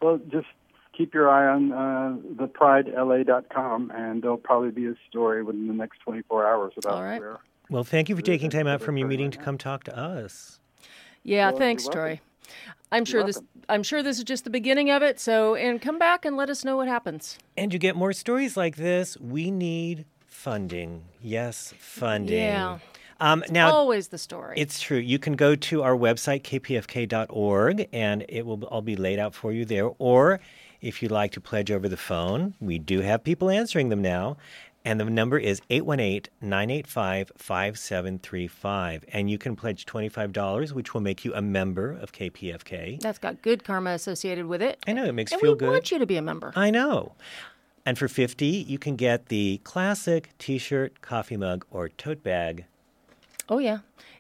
[0.03, 0.47] Well, just
[0.97, 5.99] keep your eye on uh, thepridela.com, and there'll probably be a story within the next
[6.01, 7.21] 24 hours about All right.
[7.21, 7.39] where.
[7.71, 10.59] Well, thank you for taking time out from your meeting to come talk to us.
[11.23, 12.21] Yeah, Well, thanks, you're Troy.
[12.67, 12.75] Welcome.
[12.93, 13.41] I'm sure this.
[13.69, 15.21] I'm sure this is just the beginning of it.
[15.21, 17.39] So, and come back and let us know what happens.
[17.57, 21.05] And you get more stories like this, we need funding.
[21.21, 22.39] Yes, funding.
[22.39, 22.79] Yeah.
[23.21, 24.55] Um, now, Always the story.
[24.57, 24.99] It's true.
[24.99, 29.53] You can go to our website, kpfk.org, and it will all be laid out for
[29.53, 29.91] you there.
[29.99, 30.39] Or
[30.81, 34.37] if you'd like to pledge over the phone, we do have people answering them now.
[34.89, 39.05] And the number is 818 985 5735.
[39.13, 42.99] And you can pledge $25, which will make you a member of KPFK.
[42.99, 44.79] That's got good karma associated with it.
[44.87, 45.69] I know, it makes and you feel we good.
[45.69, 46.55] want you to be a member.
[46.57, 47.13] I know.
[47.85, 52.65] And for 50, you can get the classic t shirt, coffee mug, or tote bag
[53.49, 53.79] Oh yeah.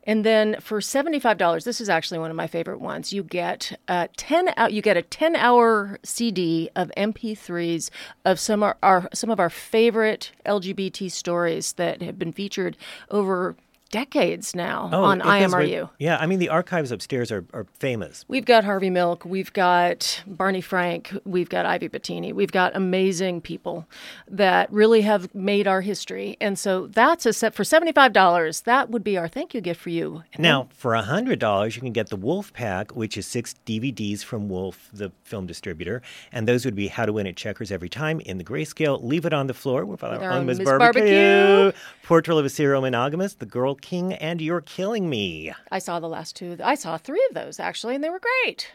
[0.09, 3.13] And then for $75, this is actually one of my favorite ones.
[3.13, 7.91] You get a 10 out you get a 10-hour CD of MP3s
[8.25, 12.79] of some of our some of our favorite LGBT stories that have been featured
[13.11, 13.55] over
[13.91, 15.91] decades now oh, on goes way- IMRU.
[15.99, 18.25] yeah, I mean, the archives upstairs are, are famous.
[18.29, 23.41] We've got Harvey Milk, we've got Barney Frank, we've got Ivy Bottini, we've got amazing
[23.41, 23.87] people
[24.29, 26.37] that really have made our history.
[26.41, 28.65] And so that's a set for $75.
[28.65, 30.23] That would be our thank you gift for you.
[30.35, 34.49] And Now, for $100, you can get the Wolf Pack, which is six DVDs from
[34.49, 36.03] Wolf, the film distributor.
[36.33, 39.25] And those would be How to Win at Checkers Every Time, In the Grayscale, Leave
[39.25, 41.81] It on the Floor, with our With our own own Miss Miss Barbecue, Barbecue.
[42.03, 45.53] Portrait of a Serial Monogamist, The Girl King, and You're Killing Me.
[45.71, 46.57] I saw the last two.
[46.63, 48.73] I saw three of those actually, and they were great.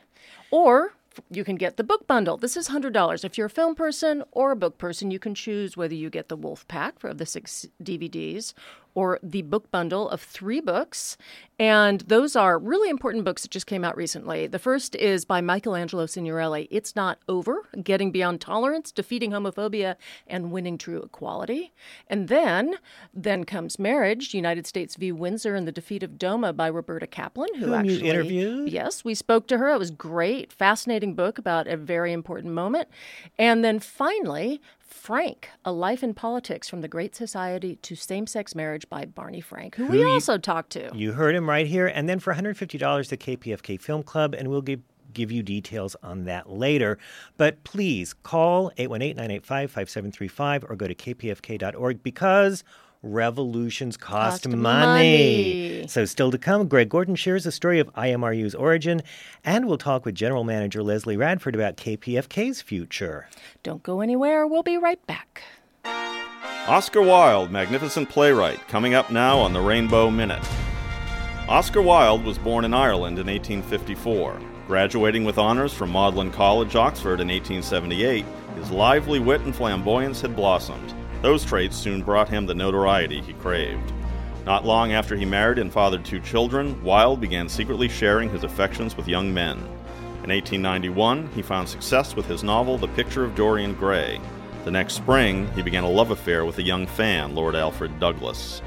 [0.51, 0.93] Or
[1.29, 2.37] you can get the book bundle.
[2.37, 3.23] This is $100.
[3.23, 6.29] If you're a film person or a book person, you can choose whether you get
[6.29, 8.53] the Wolf Pack for the six DVDs
[8.95, 11.17] or the book bundle of three books.
[11.59, 14.47] And those are really important books that just came out recently.
[14.47, 19.95] The first is by Michelangelo Signorile It's Not Over Getting Beyond Tolerance, Defeating Homophobia,
[20.27, 21.71] and Winning True Equality.
[22.07, 22.75] And then,
[23.13, 25.11] then comes Marriage, United States v.
[25.11, 28.69] Windsor, and the Defeat of DOMA by Roberta Kaplan, who Whom you actually interviewed?
[28.69, 29.69] Yes, we spoke to her.
[29.69, 32.89] It was great, fascinating book about a very important moment.
[33.37, 34.61] And then finally,
[34.93, 39.41] Frank, A Life in Politics from the Great Society to Same Sex Marriage by Barney
[39.41, 40.91] Frank, who, we you- also talked to.
[40.95, 41.87] You heard him right here.
[41.87, 44.79] And then for $150, the KPFK Film Club, and we'll give
[45.11, 46.97] give you details on that later.
[47.37, 52.63] But please call 818-985-5735 or go to kpfk.org because
[53.03, 54.61] revolutions cost, Cost money.
[55.77, 55.87] money.
[55.87, 59.03] So still to come, Greg Gordon shares the story of IMRU's origin,
[59.43, 63.27] and we'll talk with General Manager Leslie Radford about KPFK's future.
[63.61, 64.47] Don't go anywhere.
[64.47, 65.43] We'll be right back.
[66.67, 70.47] Oscar Wilde, magnificent playwright, coming up now on the Rainbow Minute.
[71.49, 74.39] Oscar Wilde was born in Ireland in 1854.
[74.65, 80.37] Graduating with honors from Magdalen College, Oxford in 1878, his lively wit and flamboyance had
[80.37, 80.93] blossomed.
[81.23, 83.93] Those traits soon brought him the notoriety he craved.
[84.45, 88.97] Not long after he married and fathered two children, Wilde began secretly sharing his affections
[88.97, 89.57] with young men.
[90.25, 94.19] In 1891, he found success with his novel The Picture of Dorian Gray.
[94.65, 98.61] The next spring, he began a love affair with a young fan, Lord Alfred Douglas.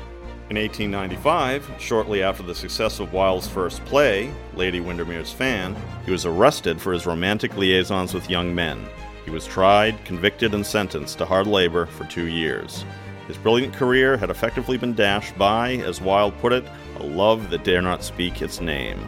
[0.49, 6.25] In 1895, shortly after the success of Wilde's first play, Lady Windermere's Fan, he was
[6.25, 8.87] arrested for his romantic liaisons with young men.
[9.27, 12.85] He was tried, convicted, and sentenced to hard labor for two years.
[13.27, 16.65] His brilliant career had effectively been dashed by, as Wilde put it,
[17.01, 19.01] a love that dare not speak its name.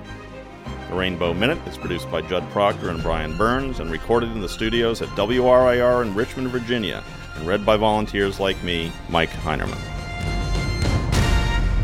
[0.91, 4.49] The Rainbow Minute is produced by Judd Proctor and Brian Burns and recorded in the
[4.49, 7.05] studios at WRIR in Richmond, Virginia,
[7.37, 9.79] and read by volunteers like me, Mike Heinerman.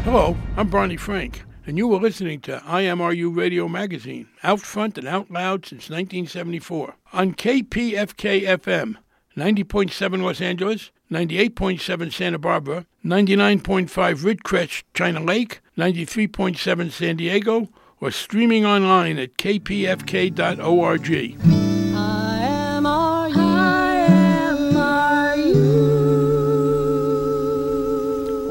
[0.02, 5.08] Hello, I'm Barney Frank, and you were listening to IMRU Radio Magazine, out front and
[5.08, 8.96] out loud since 1974, on KPFK FM,
[9.36, 13.88] 90.7 Los Angeles, 98.7 Santa Barbara, 99.5
[14.24, 17.68] Ridgecrest, China Lake, 93.7 San Diego,
[18.00, 20.34] or streaming online at kpfk.org.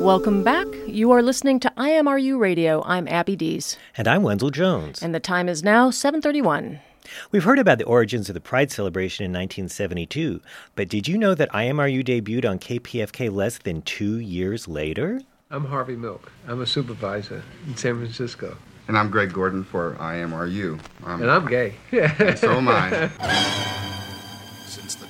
[0.03, 0.67] Welcome back.
[0.85, 2.83] You are listening to IMRU Radio.
[2.85, 3.77] I'm Abby Dees.
[3.95, 5.01] And I'm Wenzel Jones.
[5.01, 6.81] And the time is now 731.
[7.31, 10.41] We've heard about the origins of the Pride celebration in 1972,
[10.75, 15.21] but did you know that IMRU debuted on KPFK less than two years later?
[15.49, 16.33] I'm Harvey Milk.
[16.49, 18.57] I'm a supervisor in San Francisco.
[18.89, 20.81] And I'm Greg Gordon for IMRU.
[21.05, 21.75] I'm, and I'm gay.
[21.93, 23.69] and so am I.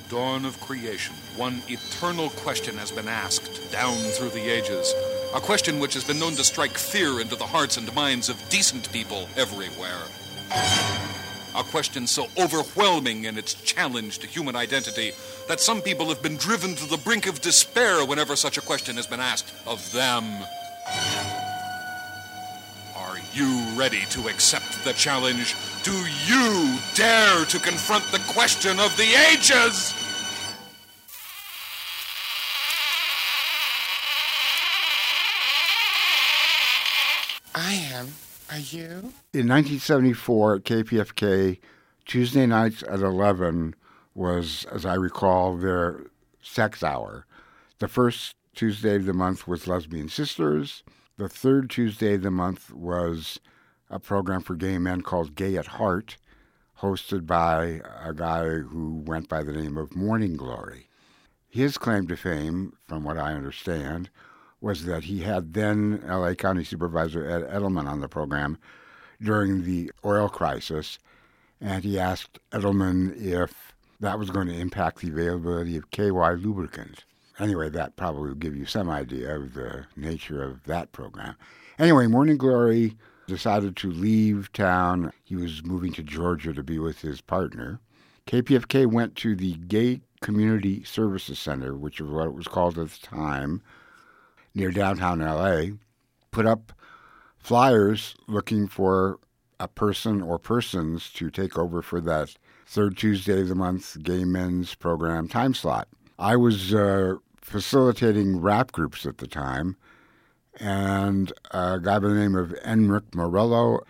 [0.08, 4.92] Dawn of creation, one eternal question has been asked down through the ages.
[5.34, 8.48] A question which has been known to strike fear into the hearts and minds of
[8.50, 10.02] decent people everywhere.
[11.56, 15.12] A question so overwhelming in its challenge to human identity
[15.48, 18.96] that some people have been driven to the brink of despair whenever such a question
[18.96, 20.24] has been asked of them.
[23.14, 25.54] Are you ready to accept the challenge?
[25.84, 25.92] Do
[26.26, 29.94] you dare to confront the question of the ages?
[37.54, 38.08] I am.
[38.50, 39.12] Are you?
[39.32, 41.58] In 1974 at KPFK,
[42.06, 43.76] Tuesday nights at 11
[44.16, 46.00] was, as I recall, their
[46.42, 47.26] sex hour.
[47.78, 50.82] The first Tuesday of the month was Lesbian Sisters.
[51.16, 53.38] The third Tuesday of the month was
[53.88, 56.16] a program for gay men called Gay at Heart,
[56.80, 60.88] hosted by a guy who went by the name of Morning Glory.
[61.48, 64.10] His claim to fame, from what I understand,
[64.60, 68.58] was that he had then LA County Supervisor Ed Edelman on the program
[69.22, 70.98] during the oil crisis,
[71.60, 77.04] and he asked Edelman if that was going to impact the availability of KY lubricant.
[77.38, 81.34] Anyway, that probably will give you some idea of the nature of that program.
[81.78, 85.12] Anyway, Morning Glory decided to leave town.
[85.24, 87.80] He was moving to Georgia to be with his partner.
[88.26, 92.88] KPFK went to the Gay Community Services Center, which is what it was called at
[92.88, 93.62] the time,
[94.54, 95.76] near downtown LA,
[96.30, 96.72] put up
[97.38, 99.18] flyers looking for
[99.60, 102.34] a person or persons to take over for that
[102.66, 105.88] third Tuesday of the month gay men's program time slot.
[106.18, 109.76] I was uh, facilitating rap groups at the time,
[110.58, 113.80] and a guy by the name of Enric Morello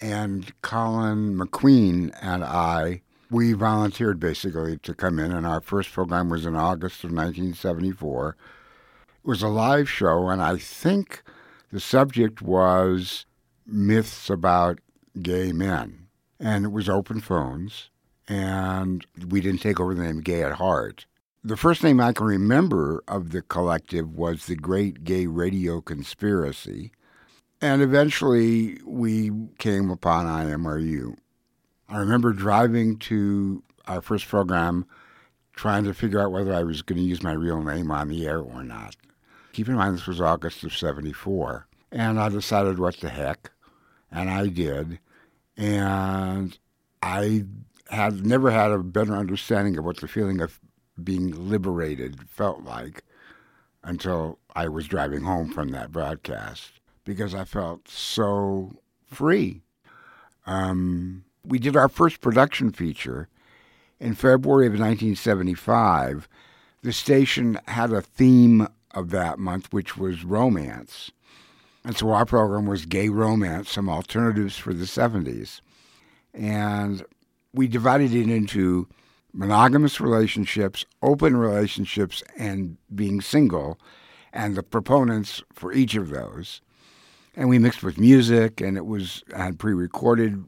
[0.00, 6.28] and Colin McQueen and I, we volunteered basically to come in, and our first program
[6.28, 8.36] was in August of 1974.
[9.24, 11.22] It was a live show, and I think
[11.72, 13.26] the subject was
[13.66, 14.78] myths about
[15.20, 16.06] gay men.
[16.38, 17.90] And it was open phones,
[18.28, 21.06] and we didn't take over the name Gay at Heart.
[21.44, 26.92] The first name I can remember of the collective was the Great Gay Radio Conspiracy.
[27.60, 31.16] And eventually we came upon IMRU.
[31.88, 34.86] I remember driving to our first program
[35.56, 38.24] trying to figure out whether I was going to use my real name on the
[38.24, 38.94] air or not.
[39.52, 41.66] Keep in mind, this was August of 74.
[41.90, 43.50] And I decided, what the heck?
[44.12, 45.00] And I did.
[45.56, 46.56] And
[47.02, 47.46] I
[47.90, 50.60] had never had a better understanding of what the feeling of
[51.02, 53.04] being liberated felt like
[53.84, 56.72] until I was driving home from that broadcast
[57.04, 59.62] because I felt so free.
[60.46, 63.28] Um, we did our first production feature
[63.98, 66.28] in February of 1975.
[66.82, 71.10] The station had a theme of that month, which was romance.
[71.84, 75.60] And so our program was Gay Romance, some alternatives for the 70s.
[76.32, 77.04] And
[77.52, 78.88] we divided it into
[79.32, 83.78] monogamous relationships, open relationships, and being single,
[84.32, 86.60] and the proponents for each of those.
[87.34, 90.44] And we mixed with music, and it was had pre recorded.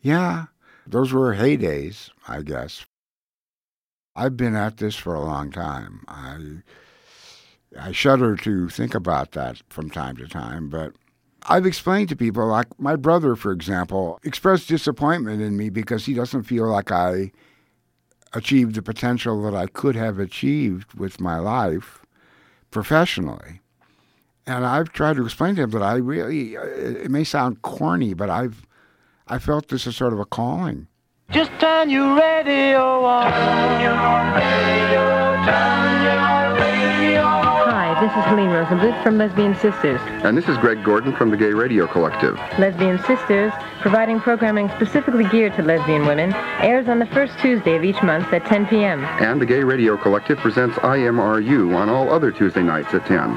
[0.00, 0.46] Yeah,
[0.86, 2.84] those were heydays, I guess.
[4.14, 6.04] I've been at this for a long time.
[6.06, 6.62] I
[7.78, 10.92] I shudder to think about that from time to time, but
[11.46, 16.14] I've explained to people, like my brother, for example, expressed disappointment in me because he
[16.14, 17.32] doesn't feel like I
[18.34, 22.04] achieved the potential that I could have achieved with my life
[22.70, 23.60] professionally.
[24.46, 28.28] And I've tried to explain to him that I really, it may sound corny, but
[28.28, 28.66] I've,
[29.26, 30.88] I felt this is sort of a calling.
[31.30, 33.32] Just turn your radio on.
[33.32, 33.94] Turn your
[34.34, 37.43] radio, turn your radio
[37.94, 40.00] Hi, this is Helene Rosenbluth from Lesbian Sisters.
[40.24, 42.34] And this is Greg Gordon from the Gay Radio Collective.
[42.58, 47.84] Lesbian Sisters, providing programming specifically geared to lesbian women, airs on the first Tuesday of
[47.84, 49.04] each month at 10 p.m.
[49.04, 53.36] And the Gay Radio Collective presents IMRU on all other Tuesday nights at 10.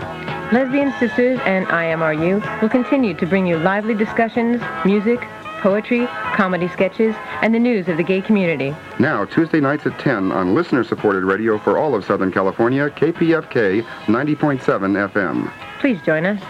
[0.52, 5.20] Lesbian Sisters and IMRU will continue to bring you lively discussions, music,
[5.68, 8.74] poetry, comedy sketches, and the news of the gay community.
[9.00, 14.62] Now, Tuesday nights at 10 on listener-supported radio for all of Southern California, KPFK 90.7
[15.12, 15.52] FM.
[15.82, 16.42] Please join us.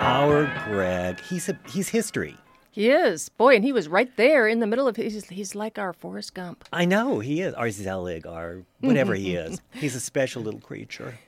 [0.00, 2.34] Our Greg, he's a, he's history.
[2.70, 3.28] He is.
[3.28, 6.32] Boy, and he was right there in the middle of he's he's like our Forrest
[6.32, 6.64] Gump.
[6.72, 9.60] I know he is, our Zelig, our whatever he is.
[9.74, 11.18] He's a special little creature.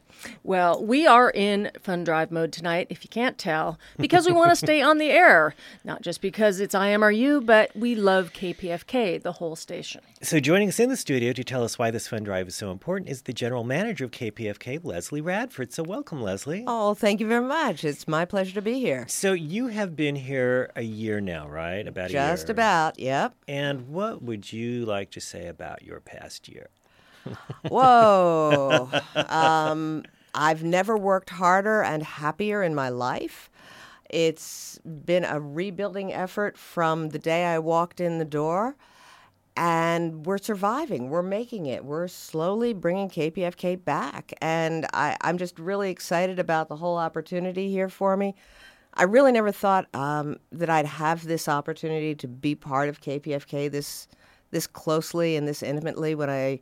[0.42, 4.50] Well, we are in fun drive mode tonight, if you can't tell, because we want
[4.50, 5.54] to stay on the air.
[5.84, 10.00] Not just because it's IMRU, but we love KPFK, the whole station.
[10.22, 12.70] So, joining us in the studio to tell us why this fun drive is so
[12.70, 15.72] important is the general manager of KPFK, Leslie Radford.
[15.72, 16.64] So, welcome, Leslie.
[16.66, 17.84] Oh, thank you very much.
[17.84, 19.06] It's my pleasure to be here.
[19.08, 21.86] So, you have been here a year now, right?
[21.86, 22.52] About Just a year.
[22.52, 23.34] about, yep.
[23.46, 26.70] And what would you like to say about your past year?
[27.68, 28.88] Whoa.
[29.28, 30.04] um,
[30.34, 33.50] I've never worked harder and happier in my life.
[34.10, 38.76] It's been a rebuilding effort from the day I walked in the door.
[39.56, 41.10] And we're surviving.
[41.10, 41.84] We're making it.
[41.84, 44.32] We're slowly bringing KPFK back.
[44.40, 48.36] And I, I'm just really excited about the whole opportunity here for me.
[48.94, 53.70] I really never thought um, that I'd have this opportunity to be part of KPFK
[53.70, 54.08] this
[54.50, 56.60] this closely and this intimately when I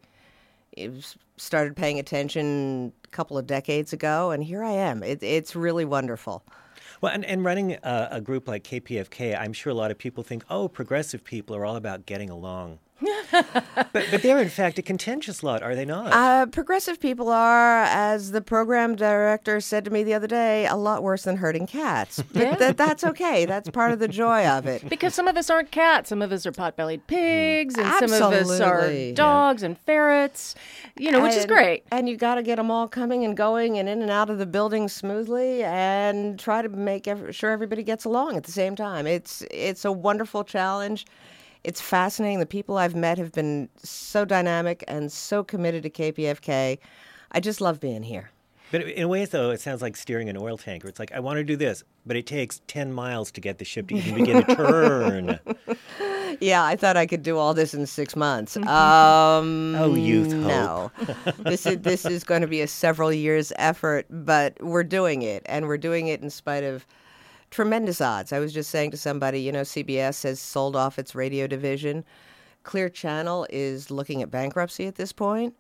[1.37, 5.03] started paying attention a couple of decades ago, and here I am.
[5.03, 6.45] It, it's really wonderful.
[7.01, 10.23] Well, and, and running a, a, group like KPFK, I'm sure a lot of people
[10.23, 12.79] think, oh, progressive people are all about getting along.
[13.03, 16.13] But, but they're in fact a contentious lot, are they not?
[16.13, 20.77] Uh, progressive people are, as the program director said to me the other day, a
[20.77, 22.23] lot worse than herding cats.
[22.33, 22.55] But Yeah.
[22.57, 23.45] th- that's okay.
[23.47, 24.89] That's part of the joy of it.
[24.89, 28.33] Because some of us aren't cats, some of us are pot-bellied pigs, and some of
[28.33, 30.55] us are dogs and ferrets.
[30.97, 31.85] You know, which is great.
[31.93, 34.39] And you got to get them all coming and going and in and out of
[34.39, 38.75] the building smoothly, and try to make ev- sure everybody gets along at the same
[38.77, 39.07] time.
[39.07, 41.05] It's it's a wonderful challenge.
[41.67, 42.39] It's fascinating.
[42.39, 46.79] The people I've met have been so dynamic and so committed to KPFK.
[47.33, 48.31] I just love being here.
[48.71, 50.87] But in ways, though, it sounds like steering an oil tanker.
[50.87, 53.65] It's like, I want to do this, but it takes 10 miles to get the
[53.65, 55.41] ship to even begin to turn.
[56.41, 58.57] Yeah, I thought I could do all this in six months.
[58.67, 60.93] Um, Oh, youth No,
[61.39, 65.43] this is this is going to be a several years effort, but we're doing it,
[65.47, 66.87] and we're doing it in spite of
[67.51, 68.33] tremendous odds.
[68.33, 72.05] I was just saying to somebody, you know, CBS has sold off its radio division.
[72.63, 75.55] Clear Channel is looking at bankruptcy at this point.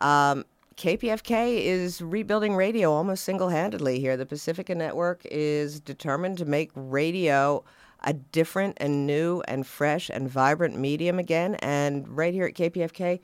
[0.00, 0.44] Um,
[0.76, 4.16] KPFK is rebuilding radio almost single handedly here.
[4.16, 7.64] The Pacifica Network is determined to make radio
[8.04, 11.54] a different and new and fresh and vibrant medium again.
[11.56, 13.20] And right here at KPFK,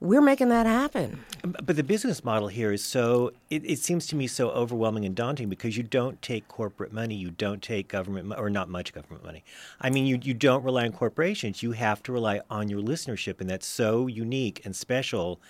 [0.00, 1.24] we're making that happen.
[1.42, 5.14] But the business model here is so, it, it seems to me so overwhelming and
[5.14, 9.24] daunting because you don't take corporate money, you don't take government, or not much government
[9.24, 9.44] money.
[9.80, 13.40] I mean, you, you don't rely on corporations, you have to rely on your listenership,
[13.40, 15.40] and that's so unique and special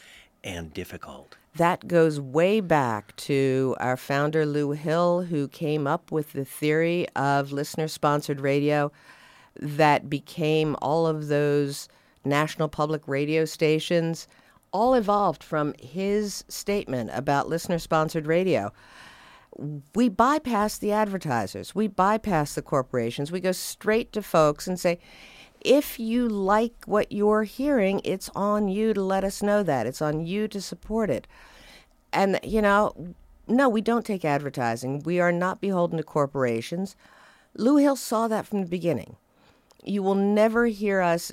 [0.43, 1.37] and difficult.
[1.57, 7.07] That goes way back to our founder, Lew Hill, who came up with the theory
[7.15, 8.91] of listener sponsored radio
[9.61, 11.89] that became all of those
[12.25, 14.27] national public radio stations,
[14.73, 18.73] all evolved from his statement about listener sponsored radio.
[19.95, 24.99] We bypass the advertisers, we bypass the corporations, we go straight to folks and say,
[25.61, 29.87] if you like what you're hearing, it's on you to let us know that.
[29.87, 31.27] It's on you to support it.
[32.13, 33.15] And, you know,
[33.49, 35.03] no, we don't take advertising.
[35.05, 36.97] We are not beholden to corporations.
[37.57, 39.17] Lew Hill saw that from the beginning.
[39.83, 41.33] You will never hear us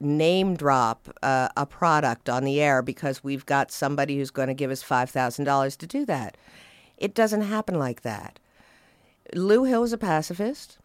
[0.00, 4.54] name drop uh, a product on the air because we've got somebody who's going to
[4.54, 6.36] give us $5,000 to do that.
[6.96, 8.38] It doesn't happen like that.
[9.34, 10.78] Lew Hill is a pacifist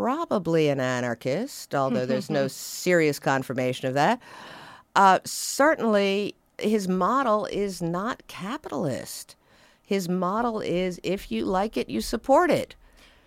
[0.00, 4.18] probably an anarchist, although there's no serious confirmation of that.
[4.96, 9.36] Uh, certainly, his model is not capitalist.
[9.82, 12.76] His model is if you like it, you support it.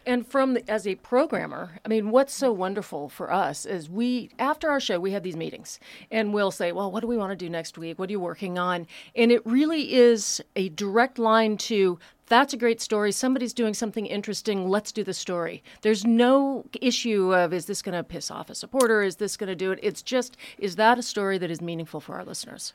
[0.05, 4.29] And from the, as a programmer, I mean, what's so wonderful for us is we
[4.37, 5.79] after our show we have these meetings,
[6.11, 7.97] and we'll say, well, what do we want to do next week?
[7.97, 8.87] What are you working on?
[9.15, 13.11] And it really is a direct line to that's a great story.
[13.11, 14.67] Somebody's doing something interesting.
[14.67, 15.61] Let's do the story.
[15.81, 19.03] There's no issue of is this going to piss off a supporter?
[19.03, 19.79] Is this going to do it?
[19.83, 22.73] It's just is that a story that is meaningful for our listeners?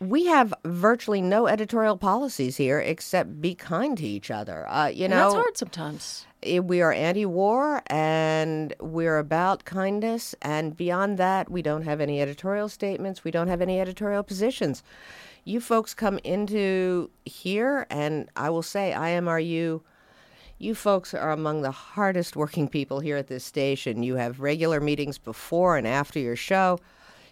[0.00, 4.68] We have virtually no editorial policies here except be kind to each other.
[4.68, 6.26] Uh, you And know, that's hard sometimes.
[6.62, 10.34] we are anti-war and we're about kindness.
[10.42, 13.24] And beyond that we don't have any editorial statements.
[13.24, 14.82] We don't have any editorial positions.
[15.44, 19.80] You folks come into here and i will say imru
[20.58, 24.02] you folks are among the hardest working people here at this station.
[24.02, 26.80] You have regular meetings before and after your show.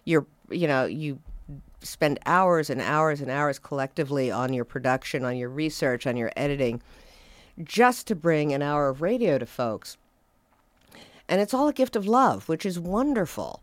[0.04, 1.18] You're you know you
[1.84, 6.32] spend hours and hours and hours collectively on your production on your research on your
[6.36, 6.80] editing
[7.62, 9.96] just to bring an hour of radio to folks.
[11.28, 13.62] And it's all a gift of love, which is wonderful.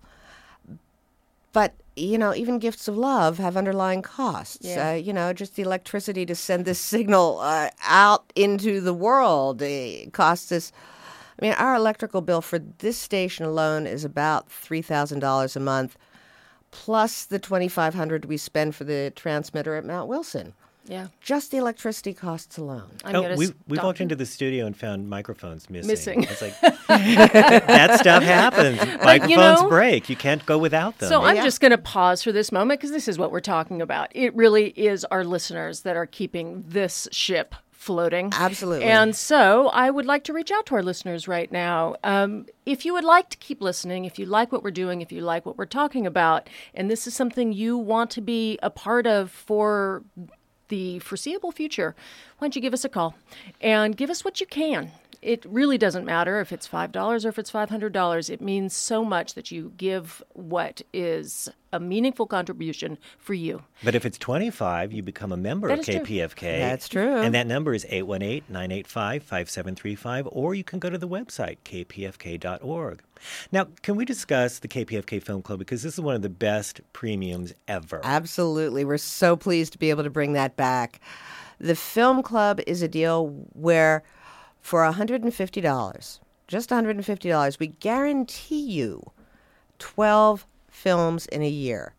[1.54, 4.66] But, you know, even gifts of love have underlying costs.
[4.66, 4.92] Yeah.
[4.92, 9.62] Uh, you know, just the electricity to send this signal uh, out into the world
[9.62, 10.72] uh, costs us.
[11.40, 15.98] I mean, our electrical bill for this station alone is about $3,000 a month,
[16.72, 20.54] plus the 2500 we spend for the transmitter at Mount Wilson.
[20.88, 21.08] Yeah.
[21.22, 22.90] Just the electricity costs alone.
[23.06, 24.04] I'm oh, we we walked you.
[24.04, 25.88] into the studio and found microphones missing.
[25.88, 26.24] Missing.
[26.24, 28.80] It's like that stuff happens.
[29.04, 30.10] Microphones know- break.
[30.10, 31.10] You can't go without them.
[31.10, 33.82] So I'm just going to pause for this moment because this is what we're talking
[33.82, 34.10] about.
[34.16, 38.30] It really is our listeners that are keeping this ship floating.
[38.32, 38.86] Absolutely.
[38.86, 41.96] And so I would like to reach out to our listeners right now.
[42.04, 45.12] Um, if you would like to keep listening, if you like what we're doing, if
[45.12, 48.70] you like what we're talking about, and this is something you want to be a
[48.70, 50.04] part of for
[50.68, 51.96] the foreseeable future,
[52.38, 53.16] why don't you give us a call
[53.60, 54.92] and give us what you can?
[55.22, 58.30] It really doesn't matter if it's $5 or if it's $500.
[58.30, 63.62] It means so much that you give what is a meaningful contribution for you.
[63.84, 66.04] But if it's 25, you become a member That of is true.
[66.06, 66.60] KPFK.
[66.60, 67.18] That's true.
[67.18, 73.04] And that number is 818 985 5735, or you can go to the website, kpfk.org.
[73.52, 75.60] Now, can we discuss the KPFK Film Club?
[75.60, 78.02] Because this is one of the best premiums ever.
[78.04, 78.84] Absolutely.
[78.86, 81.00] We're so pleased to be able to bring that back.
[81.60, 84.02] The Film Club is a deal where
[84.62, 89.12] for $150, just $150, we guarantee you
[89.80, 91.94] 12 films in a year.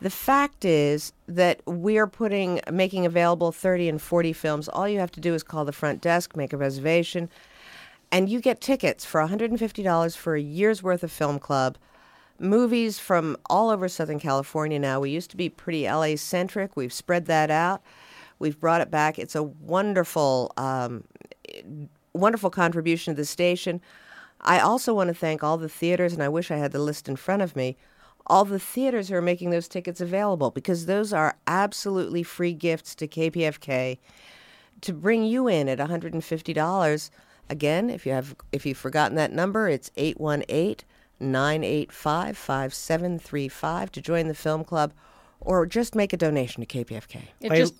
[0.00, 4.68] The fact is that we're putting making available 30 and 40 films.
[4.68, 7.28] All you have to do is call the front desk, make a reservation,
[8.10, 11.76] and you get tickets for $150 for a year's worth of film club.
[12.38, 15.00] Movies from all over Southern California now.
[15.00, 16.76] We used to be pretty LA centric.
[16.76, 17.82] We've spread that out.
[18.38, 19.18] We've brought it back.
[19.18, 21.04] It's a wonderful, um,
[22.12, 23.80] wonderful contribution to the station.
[24.40, 27.08] I also want to thank all the theaters, and I wish I had the list
[27.08, 27.76] in front of me.
[28.26, 32.94] All the theaters who are making those tickets available because those are absolutely free gifts
[32.96, 33.98] to KPFK
[34.82, 37.10] to bring you in at $150.
[37.48, 40.86] Again, if you have if you've forgotten that number, it's 818
[41.18, 44.92] 985 5735 to join the film club
[45.40, 47.22] or just make a donation to KPFK.
[47.40, 47.74] It just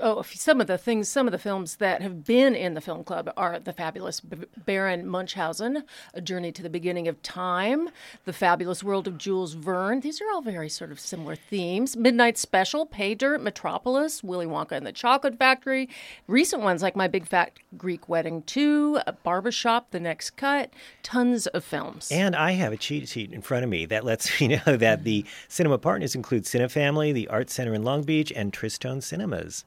[0.00, 3.04] oh, some of the things, some of the films that have been in the film
[3.04, 7.90] club are the fabulous Baron Munchausen, A Journey to the Beginning of Time,
[8.24, 10.00] The Fabulous World of Jules Verne.
[10.00, 11.96] These are all very sort of similar themes.
[11.96, 15.88] Midnight Special, Pay Dirt, Metropolis, Willy Wonka and the Chocolate Factory.
[16.26, 20.70] Recent ones like My Big Fat Greek Wedding 2, Barbershop, The Next Cut.
[21.02, 22.10] Tons of films.
[22.10, 25.04] And I have a cheat sheet in front of me that lets me know that
[25.04, 29.64] the cinema partners include Cinefamily, the Art Center in Long Beach, and Tristone Cinemas.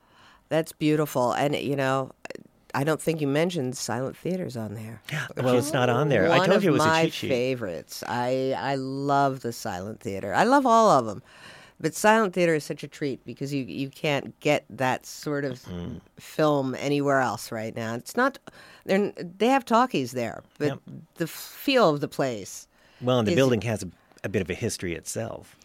[0.50, 1.34] That's beautiful.
[1.34, 2.12] And, you know,
[2.74, 5.02] I don't think you mentioned silent theaters on there.
[5.36, 6.30] Well, it's not on there.
[6.30, 7.30] One I told you it was my a cheat sheet.
[7.30, 8.04] favorites.
[8.08, 10.34] I I love the silent theater.
[10.34, 11.24] I love all of them,
[11.80, 15.60] but silent theater is such a treat because you you can't get that sort of
[15.64, 15.98] Mm-hmm.
[16.20, 17.96] film anywhere else right now.
[17.96, 18.38] It's not.
[18.86, 20.80] They're, they have talkies there, but Yep.
[21.16, 22.68] the feel of the place.
[23.02, 23.90] Well, and the is- building has a,
[24.24, 25.57] a bit of a history itself.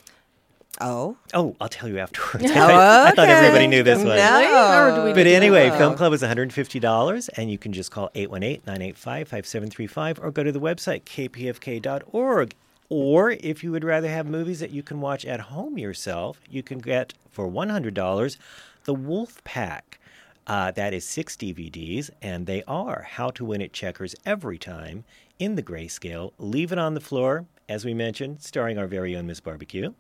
[0.81, 1.17] Oh.
[1.35, 2.51] Oh, I'll tell you afterwards.
[2.55, 2.55] Oh,
[3.07, 4.17] I thought everybody knew this one.
[4.17, 4.93] No.
[4.93, 5.79] Or do we but anyway, know?
[5.79, 11.03] Film Club is $150, and you can just call 818-985-5735 or go to the website,
[11.05, 12.55] kpfk.org.
[12.89, 16.63] Or if you would rather have movies that you can watch at home yourself, you
[16.63, 18.37] can get, for $100,
[18.85, 19.99] The Wolf Pack.
[20.47, 25.05] Uh, that is six DVDs, and they are How to Win at Checkers Every Time,
[25.39, 29.27] in the grayscale, Leave It on the Floor, as we mentioned, starring our very own
[29.27, 29.93] Miss Barbecue.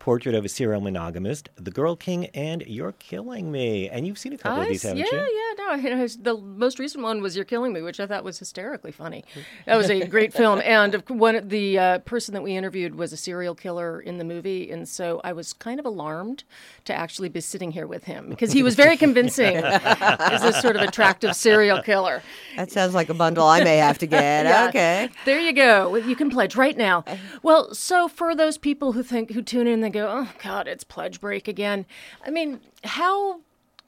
[0.00, 3.88] Portrait of a Serial Monogamist, The Girl King, and You're Killing Me.
[3.88, 5.18] And you've seen a couple of these, s- haven't yeah, you?
[5.18, 5.54] yeah.
[5.58, 5.74] yeah, no.
[5.74, 8.92] you know, The most recent one was "You're Killing Me," which I thought was hysterically
[8.92, 9.24] funny.
[9.66, 13.12] That was a great film, and of- one the uh, person that we interviewed was
[13.12, 16.44] a serial killer in the movie, and so I was kind of alarmed
[16.86, 20.76] to actually be sitting here with him because he was very convincing as this sort
[20.76, 22.22] of attractive serial killer.
[22.56, 24.20] That sounds like a bundle I may have to get.
[24.50, 24.68] Yeah.
[24.68, 25.08] Okay.
[25.26, 25.94] There you go.
[25.96, 27.04] You can pledge right now.
[27.42, 30.68] Well, so for those people who think who tune in and they go, "Oh God,
[30.68, 31.86] it's pledge break again."
[32.24, 33.40] I mean, how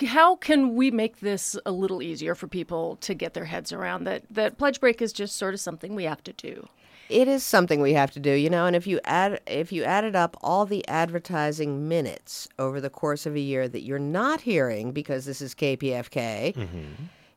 [0.07, 4.05] how can we make this a little easier for people to get their heads around
[4.05, 6.69] that that pledge break is just sort of something we have to do?
[7.09, 9.85] It is something we have to do, you know, and if you add if you
[9.85, 14.41] added up all the advertising minutes over the course of a year that you're not
[14.41, 16.57] hearing because this is KPFK,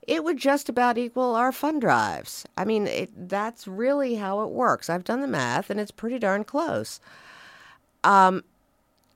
[0.07, 2.45] it would just about equal our fund drives.
[2.57, 4.89] I mean, it, that's really how it works.
[4.89, 6.99] I've done the math and it's pretty darn close.
[8.03, 8.43] Um,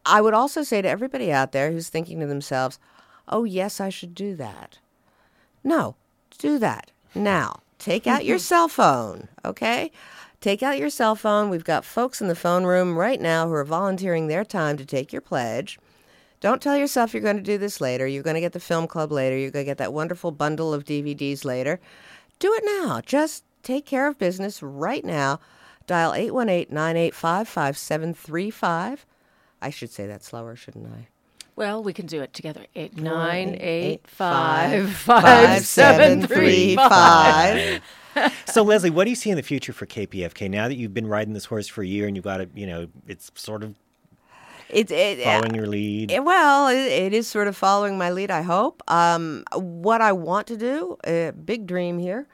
[0.10, 2.80] I would also say to everybody out there who's thinking to themselves,
[3.28, 4.80] oh, yes, I should do that.
[5.64, 5.95] No,
[6.38, 7.62] do that now.
[7.78, 8.41] Take out your mm-hmm.
[8.41, 9.91] cell phone, okay?
[10.41, 11.49] Take out your cell phone.
[11.49, 14.86] We've got folks in the phone room right now who are volunteering their time to
[14.86, 15.80] take your pledge.
[16.41, 18.07] Don't tell yourself you're going to do this later.
[18.07, 19.38] You're going to get the film club later.
[19.38, 21.80] You're going to get that wonderful bundle of DVDs later.
[22.39, 23.01] Do it now.
[23.05, 25.39] Just take care of business right now.
[25.88, 29.05] Dial 818 985 5735.
[29.62, 31.07] I should say that slower, shouldn't I?
[31.55, 32.66] Well, we can do it together.
[32.76, 33.03] Eight Nine,
[33.47, 37.82] nine eight, eight five, five five, five seven three five.
[38.45, 41.07] so Leslie, what do you see in the future for KPFK now that you've been
[41.07, 43.76] riding this horse for a year and you've got it, you know, it's sort of
[44.70, 46.12] It's it, following your lead.
[46.12, 48.82] Eh, Well, it, it is sort of following my lead, I hope.
[48.89, 52.26] Um, what I want to do, a big dream here,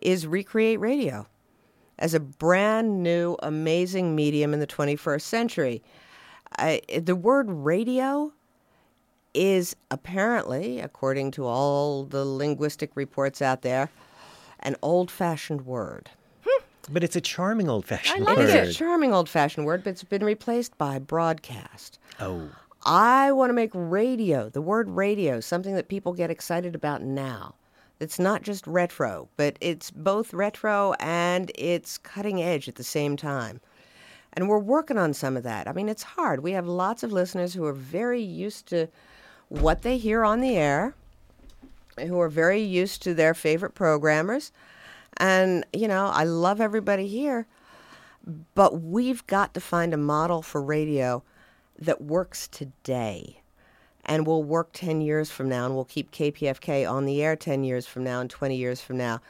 [0.00, 1.26] is recreate radio
[1.98, 5.82] as a brand new, amazing medium in the 21st century.
[6.58, 8.32] I, the word radio
[9.34, 13.90] is apparently, according to all the linguistic reports out there,
[14.60, 16.10] an old fashioned word.
[16.46, 16.62] Hmm.
[16.90, 18.48] But it's a charming old fashioned It word.
[18.48, 21.98] is a charming old fashioned word, but it's been replaced by broadcast.
[22.20, 22.48] oh.
[22.84, 27.54] I want to make radio, the word radio, something that people get excited about now.
[28.00, 33.16] It's not just retro, but it's both retro and it's cutting edge at the same
[33.16, 33.60] time.
[34.34, 35.68] And we're working on some of that.
[35.68, 36.42] I mean, it's hard.
[36.42, 38.88] We have lots of listeners who are very used to
[39.48, 40.94] what they hear on the air,
[41.98, 44.50] who are very used to their favorite programmers.
[45.18, 47.46] And, you know, I love everybody here,
[48.54, 51.22] but we've got to find a model for radio
[51.78, 53.42] that works today
[54.04, 57.64] and will work 10 years from now and will keep KPFK on the air 10
[57.64, 59.20] years from now and 20 years from now.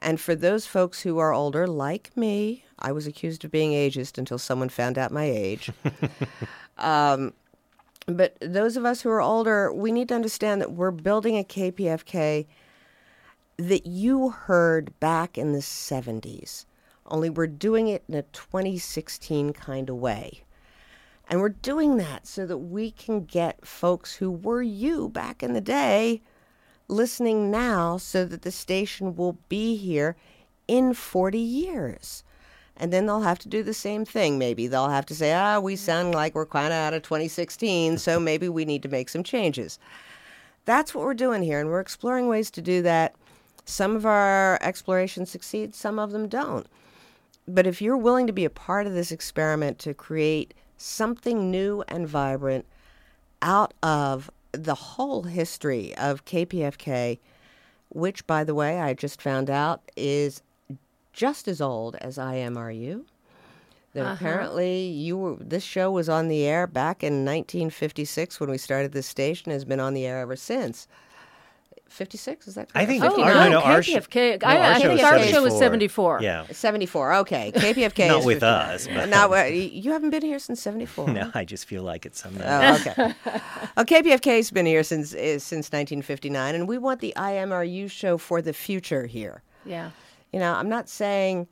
[0.00, 4.16] And for those folks who are older, like me, I was accused of being ageist
[4.16, 5.70] until someone found out my age.
[6.78, 7.34] um,
[8.06, 11.44] but those of us who are older, we need to understand that we're building a
[11.44, 12.46] KPFK
[13.58, 16.64] that you heard back in the 70s,
[17.06, 20.44] only we're doing it in a 2016 kind of way.
[21.28, 25.52] And we're doing that so that we can get folks who were you back in
[25.52, 26.22] the day
[26.90, 30.16] listening now so that the station will be here
[30.68, 32.24] in 40 years.
[32.76, 34.38] And then they'll have to do the same thing.
[34.38, 37.98] Maybe they'll have to say, ah, we sound like we're kind of out of 2016,
[37.98, 39.78] so maybe we need to make some changes.
[40.64, 43.14] That's what we're doing here, and we're exploring ways to do that.
[43.64, 46.66] Some of our explorations succeed, some of them don't.
[47.46, 51.84] But if you're willing to be a part of this experiment to create something new
[51.88, 52.64] and vibrant
[53.42, 57.18] out of the whole history of KPFK,
[57.88, 60.42] which, by the way, I just found out is
[61.12, 63.04] just as old as IMRU.
[63.92, 64.14] That Uh-huh.
[64.14, 68.92] apparently you were, this show was on the air back in 1956 when we started
[68.92, 69.50] this station.
[69.50, 70.86] Has been on the air ever since.
[71.90, 72.72] 56 is that?
[72.72, 72.76] correct?
[72.76, 74.40] I think Oh, our, no, no, our, sh- KPFK.
[74.42, 76.20] no, I- our I show think our show was 74.
[76.20, 76.22] 74.
[76.22, 76.46] Yeah.
[76.52, 77.14] 74.
[77.14, 78.08] Okay, KPFK.
[78.08, 78.46] Not is with 50.
[78.46, 81.08] us, but- Now uh, you haven't been here since 74.
[81.10, 82.86] No, I just feel like it sometimes.
[82.86, 83.14] Oh, okay.
[83.76, 88.40] well, KPFK's been here since uh, since 1959, and we want the IMRU show for
[88.40, 89.42] the future here.
[89.64, 89.90] Yeah.
[90.32, 91.48] You know, I'm not saying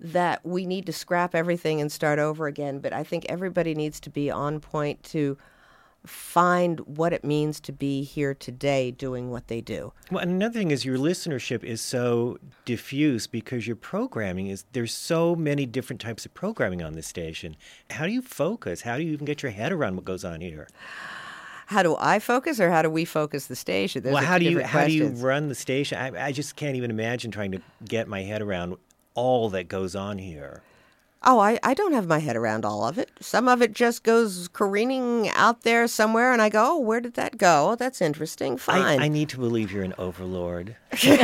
[0.00, 4.00] that we need to scrap everything and start over again, but I think everybody needs
[4.00, 5.36] to be on point to
[6.06, 9.92] find what it means to be here today doing what they do.
[10.10, 14.92] Well, and another thing is your listenership is so diffuse because your programming is there's
[14.92, 17.56] so many different types of programming on this station.
[17.90, 18.82] How do you focus?
[18.82, 20.68] How do you even get your head around what goes on here?
[21.66, 24.02] How do I focus, or how do we focus the station?
[24.02, 25.96] Those well, how do you how do you run the station?
[25.96, 28.76] I, I just can't even imagine trying to get my head around
[29.14, 30.62] all that goes on here.
[31.24, 33.10] Oh, I, I don't have my head around all of it.
[33.20, 37.14] Some of it just goes careening out there somewhere, and I go, oh, where did
[37.14, 37.70] that go?
[37.70, 38.56] Oh, that's interesting.
[38.56, 39.00] Fine.
[39.00, 40.76] I, I need to believe you're an overlord.
[41.04, 41.16] and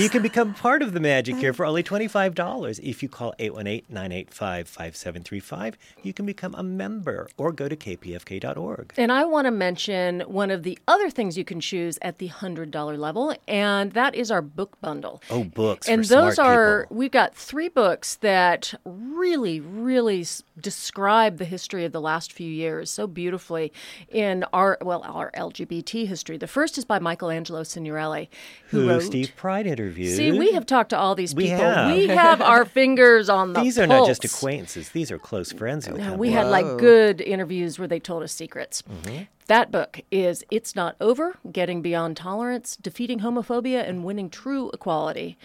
[0.00, 2.80] you can become part of the magic here for only $25.
[2.82, 8.92] If you call 818 985 5735, you can become a member or go to kpfk.org.
[8.96, 12.28] And I want to mention one of the other things you can choose at the
[12.28, 15.22] $100 level, and that is our book bundle.
[15.30, 15.88] Oh, books.
[15.88, 16.96] and for those smart are, people.
[16.96, 22.50] we've got three books that really, really s- describe the history of the last few
[22.50, 23.72] years so beautifully
[24.08, 26.36] in our, well, our LGBT history.
[26.36, 28.26] The first is by Michelangelo Signorile,
[28.70, 29.02] who, who wrote.
[29.04, 30.16] Steve Pride interviewed.
[30.16, 31.58] See, we have talked to all these We people.
[31.60, 31.94] have.
[31.94, 35.86] We have our fingers on the These are not just acquaintances, these are close friends.
[35.86, 38.82] Who No, we had like good interviews where they told us secrets.
[38.82, 39.22] Mm-hmm.
[39.46, 45.38] That book is It's Not Over Getting Beyond Tolerance, Defeating Homophobia, and Winning True Equality.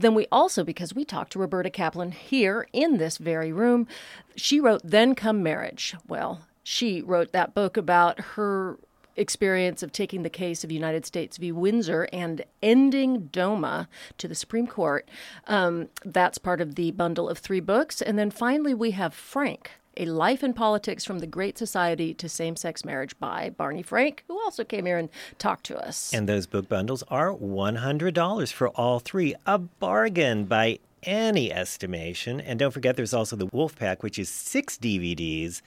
[0.00, 3.86] Then we also, because we talked to Roberta Kaplan here in this very room,
[4.36, 5.94] she wrote Then Come Marriage.
[6.08, 8.78] Well, she wrote that book about her
[9.16, 11.52] experience of taking the case of United States v.
[11.52, 15.06] Windsor and ending DOMA to the Supreme Court.
[15.46, 18.00] Um, that's part of the bundle of three books.
[18.00, 19.72] And then finally, we have Frank.
[19.96, 24.24] A Life in Politics from the Great Society to Same Sex Marriage by Barney Frank,
[24.26, 26.14] who also came here and talked to us.
[26.14, 32.40] And those book bundles are $100 for all three, a bargain by any estimation.
[32.40, 35.60] And don't forget, there's also the Wolf Pack, which is six DVDs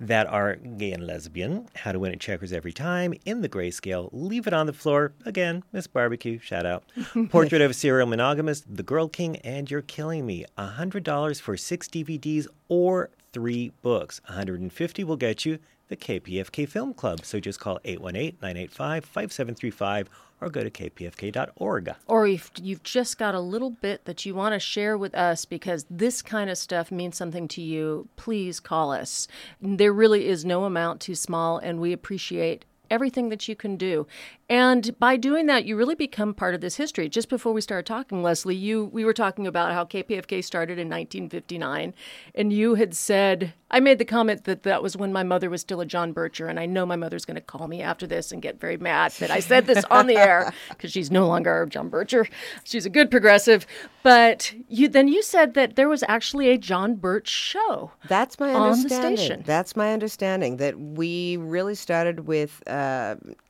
[0.00, 4.08] that are gay and lesbian, how to win at checkers every time, in the grayscale,
[4.12, 6.84] leave it on the floor, again, Miss Barbecue, shout out.
[7.30, 10.44] Portrait of a Serial Monogamist, The Girl King, and You're Killing Me.
[10.58, 14.20] $100 for six DVDs or three books.
[14.26, 15.58] 150 will get you
[15.88, 17.24] the KPFK Film Club.
[17.24, 20.06] So just call 818-985-5735
[20.40, 21.94] or go to kpfk.org.
[22.06, 25.46] or if you've just got a little bit that you want to share with us
[25.46, 29.26] because this kind of stuff means something to you, please call us.
[29.62, 34.06] There really is no amount too small, and we appreciate everything that you can do.
[34.48, 37.08] And by doing that, you really become part of this history.
[37.08, 40.88] Just before we started talking, Leslie, you we were talking about how KPFK started in
[40.88, 41.94] 1959,
[42.34, 45.60] and you had said I made the comment that that was when my mother was
[45.60, 48.30] still a John Bircher, and I know my mother's going to call me after this
[48.30, 51.62] and get very mad that I said this on the air because she's no longer
[51.62, 52.28] a John Bircher.
[52.62, 53.66] She's a good progressive.
[54.04, 57.90] But you then you said that there was actually a John Birch show.
[58.06, 59.16] That's my on the understanding.
[59.16, 59.42] station.
[59.44, 62.70] That's my understanding that we really started with uh,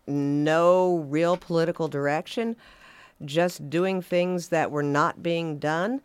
[0.06, 2.56] no real political direction,
[3.24, 6.00] just doing things that were not being done.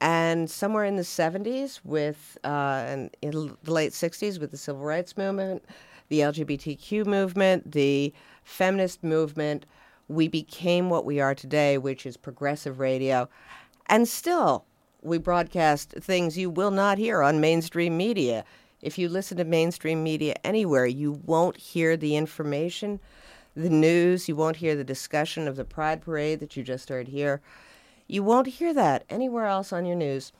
[0.00, 4.82] And somewhere in the 70s, with uh, and in the late 60s, with the civil
[4.82, 5.62] rights movement,
[6.08, 9.66] the LGBTQ movement, the feminist movement,
[10.08, 13.28] we became what we are today, which is progressive radio.
[13.86, 14.64] And still,
[15.02, 18.44] we broadcast things you will not hear on mainstream media.
[18.82, 23.00] If you listen to mainstream media anywhere, you won't hear the information,
[23.54, 27.08] the news, you won't hear the discussion of the Pride Parade that you just heard
[27.08, 27.40] here.
[28.06, 30.32] You won't hear that anywhere else on your news.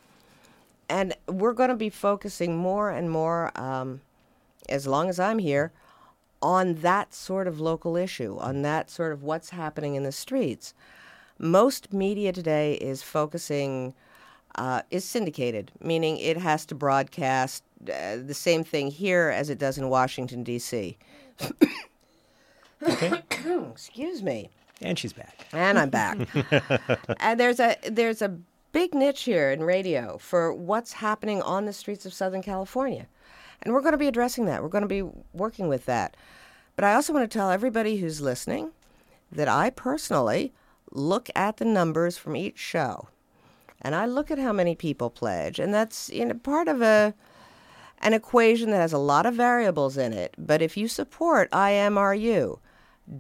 [0.88, 4.01] And we're going to be focusing more and more, um,
[4.68, 5.72] as long as I'm here,
[6.43, 10.72] on that sort of local issue, on that sort of what's happening in the streets.
[11.38, 13.95] Most media today is focusing,
[14.55, 19.59] uh, is syndicated, meaning it has to broadcast uh, the same thing here as it
[19.59, 20.99] does in Washington, D.C.
[22.83, 24.51] Excuse me.
[24.83, 25.47] And she's back.
[25.53, 26.18] And I'm back.
[27.20, 28.37] and there's a there's a
[28.72, 33.07] big niche here in radio for what's happening on the streets of Southern California.
[33.62, 34.62] And we're going to be addressing that.
[34.62, 35.03] We're going to be
[35.33, 36.16] working with that.
[36.76, 38.70] But I also want to tell everybody who's listening
[39.31, 40.53] that I personally
[40.91, 43.09] look at the numbers from each show.
[43.83, 47.14] And I look at how many people pledge, and that's you know, part of a
[48.01, 50.34] an equation that has a lot of variables in it.
[50.38, 52.59] But if you support IMRU,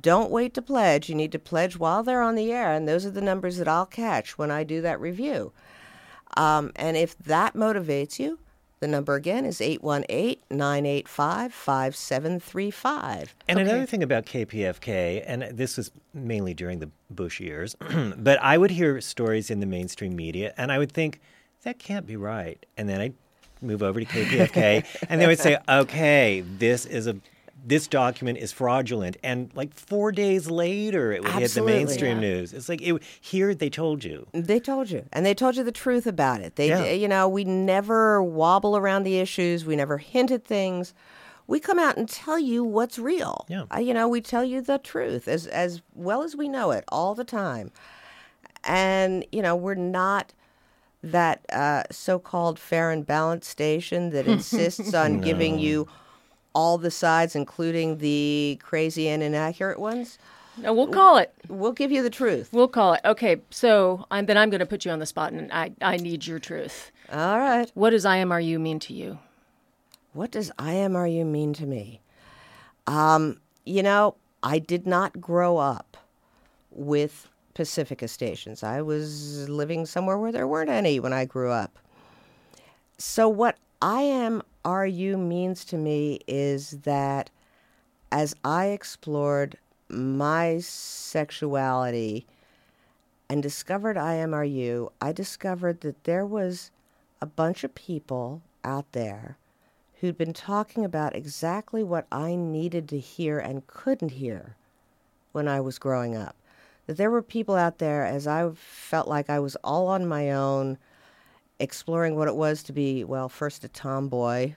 [0.00, 1.08] don't wait to pledge.
[1.08, 3.68] You need to pledge while they're on the air, and those are the numbers that
[3.68, 5.52] I'll catch when I do that review.
[6.36, 8.38] Um, and if that motivates you,
[8.78, 13.34] the number again is 818 985 5735.
[13.46, 17.76] And another thing about KPFK, and this was mainly during the Bush years,
[18.16, 21.20] but I would hear stories in the mainstream media, and I would think,
[21.62, 22.64] that can't be right.
[22.78, 23.14] And then I'd
[23.62, 27.16] move over to KPFK, and they would say, okay, this is a
[27.62, 31.72] this document is fraudulent, and like four days later, it would Absolutely.
[31.72, 32.28] hit the mainstream Yeah.
[32.28, 32.52] news.
[32.54, 34.26] It's like it, here they told you.
[34.32, 36.56] They told you, and they told you the truth about it.
[36.56, 36.90] They, Yeah.
[36.92, 39.66] you know, we never wobble around the issues.
[39.66, 40.94] We never hint at things.
[41.46, 43.44] We come out and tell you what's real.
[43.48, 43.64] Yeah.
[43.74, 46.84] Uh, you know, we tell you the truth as as well as we know it
[46.88, 47.72] all the time.
[48.64, 50.32] And you know, we're not
[51.02, 55.88] that uh, so-called fair and balanced station that insists on giving you
[56.54, 60.18] all the sides, including the crazy and inaccurate ones.
[60.56, 61.32] No, we'll call it.
[61.48, 62.50] We'll give you the truth.
[62.52, 63.00] We'll call it.
[63.04, 65.96] Okay, so I'm, then I'm going to put you on the spot, and I, I
[65.96, 66.90] need your truth.
[67.10, 67.70] All right.
[67.74, 69.18] What does IMRU mean to you?
[70.12, 72.00] What does IMRU mean to me?
[72.86, 75.96] Um, you know, I did not grow up
[76.70, 77.28] with
[77.60, 78.62] Pacifica stations.
[78.62, 81.78] I was living somewhere where there weren't any when I grew up.
[82.96, 87.28] So, what I am IMRU means to me is that
[88.10, 89.58] as I explored
[89.90, 92.26] my sexuality
[93.28, 96.70] and discovered I am IMRU, I discovered that there was
[97.20, 99.36] a bunch of people out there
[100.00, 104.56] who'd been talking about exactly what I needed to hear and couldn't hear
[105.32, 106.36] when I was growing up.
[106.90, 110.32] That there were people out there as I felt like I was all on my
[110.32, 110.76] own,
[111.60, 114.56] exploring what it was to be, well, first a tomboy,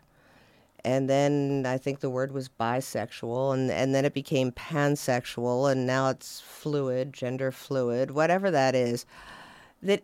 [0.84, 5.86] and then I think the word was bisexual, and, and then it became pansexual, and
[5.86, 9.06] now it's fluid, gender fluid, whatever that is.
[9.84, 10.02] That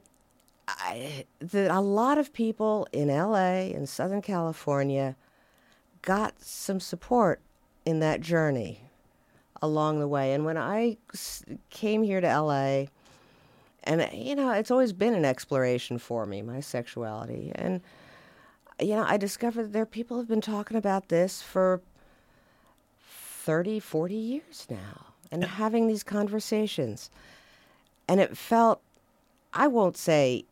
[0.67, 5.15] I, that a lot of people in LA in Southern California
[6.03, 7.41] got some support
[7.88, 8.89] in that journey
[9.62, 10.34] along the way.
[10.34, 10.97] And when I
[11.70, 12.86] came here to LA,
[13.84, 17.51] and you know, it's always been an exploration for me, my sexuality.
[17.55, 17.82] And
[18.80, 21.82] you know, I discovered that there are people who've been talking about this for
[23.01, 27.10] 30, 40 years now and having these conversations.
[28.07, 28.82] And it felt,
[29.53, 30.45] I won't say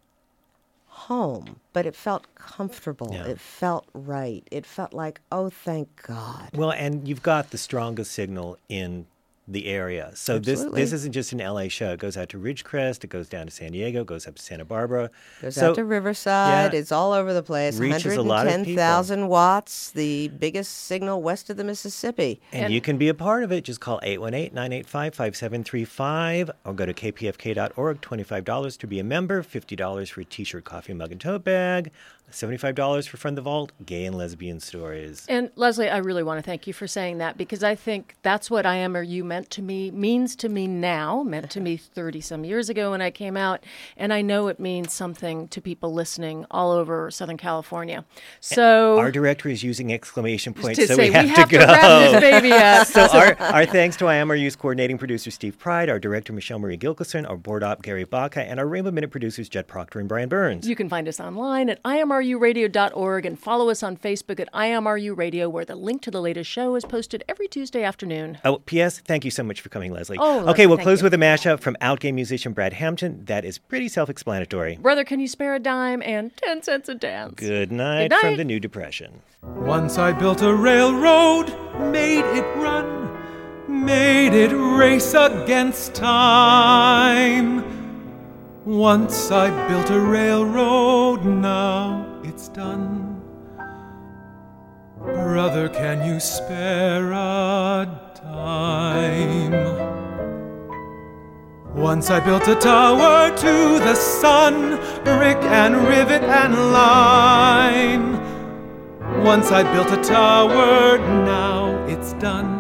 [0.97, 3.11] home, but it felt comfortable.
[3.13, 3.27] Yeah.
[3.27, 4.43] It felt right.
[4.51, 6.49] It felt like, oh, thank God.
[6.53, 9.05] Well, and you've got the strongest signal in
[9.47, 10.11] the area.
[10.13, 10.81] So this Absolutely.
[10.81, 11.91] this isn't just an LA show.
[11.91, 14.41] It goes out to Ridgecrest, it goes down to San Diego, it goes up to
[14.41, 15.09] Santa Barbara.
[15.41, 16.73] Goes so, out to Riverside.
[16.73, 17.79] yeah, It's all over the place.
[17.79, 18.75] Reaches a lot of people.
[18.75, 22.41] 110,000 watts, the biggest signal west of the Mississippi.
[22.51, 23.63] And, you can be a part of it.
[23.63, 28.01] Just call 818-985-5735 or go to kpfk.org.
[28.01, 31.91] $25 to be a member, $50 for a t-shirt, coffee mug, and tote bag,
[32.31, 35.25] $75 for Friend of the Vault, gay and lesbian stories.
[35.29, 38.51] And Leslie, I really want to thank you for saying that because I think that's
[38.51, 41.77] what I am or you meant to me, means to me now, meant to me
[41.77, 43.63] 30 some years ago when I came out.
[43.95, 48.05] And I know it means something to people listening all over Southern California.
[48.39, 51.65] So Our director is using exclamation points, so say, we have, "We have to to
[51.65, 52.11] go.
[52.11, 52.87] this baby up.
[52.87, 56.33] so our, our thanks to I Am or IMRU's coordinating producer Steve Pride, our director
[56.33, 59.99] Michelle Marie Gilkison, our board op Gary Baca, and our Rainbow Minute producers Jet Proctor
[59.99, 60.67] and Brian Burns.
[60.67, 61.79] You can find us online at
[62.21, 66.49] imruradio.org and follow us on Facebook at IMRU Radio, where the link to the latest
[66.49, 68.37] show is posted every Tuesday afternoon.
[68.43, 68.99] Oh, P.S.
[68.99, 70.17] Thank you so much for coming, Leslie.
[70.19, 71.05] Oh, Leslie, okay, we'll thank close you.
[71.05, 73.25] with a mashup from outgame musician Brad Hampton.
[73.25, 74.77] That is pretty self-explanatory.
[74.77, 77.33] Brother, can you spare a dime and 10 cents a dance?
[77.35, 79.21] Good night, Good from the New Depression.
[79.41, 81.47] Once I built a railroad,
[81.91, 83.07] made it run,
[83.67, 87.63] made it race against time.
[88.65, 92.06] Once I built a railroad, now
[92.37, 93.19] it's done.
[95.01, 99.53] Brother, can you spare a dime?
[101.73, 108.05] Once I built a tower to the sun, brick and rivet and lime.
[109.23, 112.53] Once I built a tower, now it's done.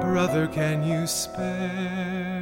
[0.00, 2.41] Brother, can you spare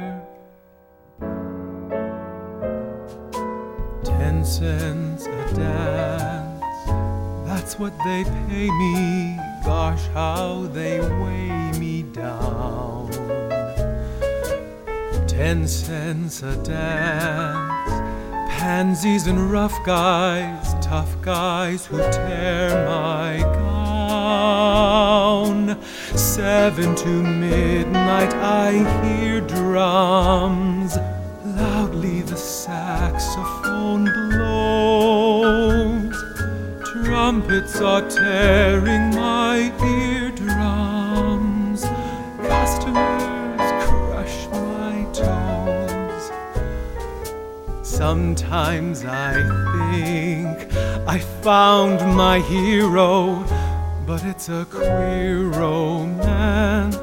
[4.21, 6.61] ten cents a dance?
[7.47, 9.39] That's what they pay me.
[9.65, 13.09] Gosh, how they weigh me down.
[15.27, 17.91] Ten cents a dance.
[18.59, 23.39] Pansies and rough guys, tough guys who tear my
[24.51, 25.61] gown.
[26.15, 28.67] Seven to midnight, I
[29.03, 30.70] hear drums.
[37.31, 41.85] Trumpets are tearing my eardrums.
[42.45, 46.29] Customers crush my toes.
[47.87, 49.35] Sometimes I
[49.71, 50.75] think
[51.07, 53.45] I found my hero,
[54.05, 56.97] but it's a queer romance.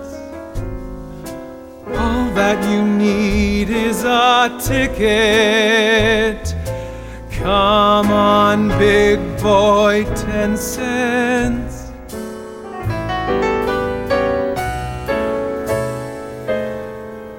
[1.87, 6.58] All that you need is a ticket.
[7.39, 11.93] Come on, big boy, ten cents.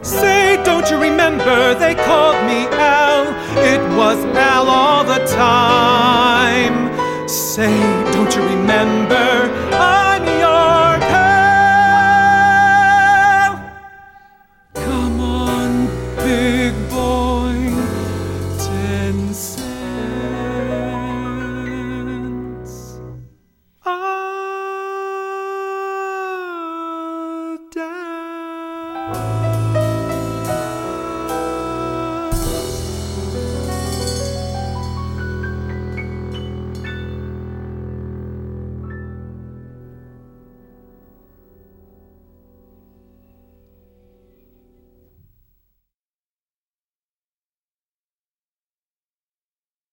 [0.02, 3.28] Say, don't you remember they called me Al?
[3.58, 6.78] It was Al all the time.
[7.28, 7.78] Say,
[8.14, 9.59] don't you remember?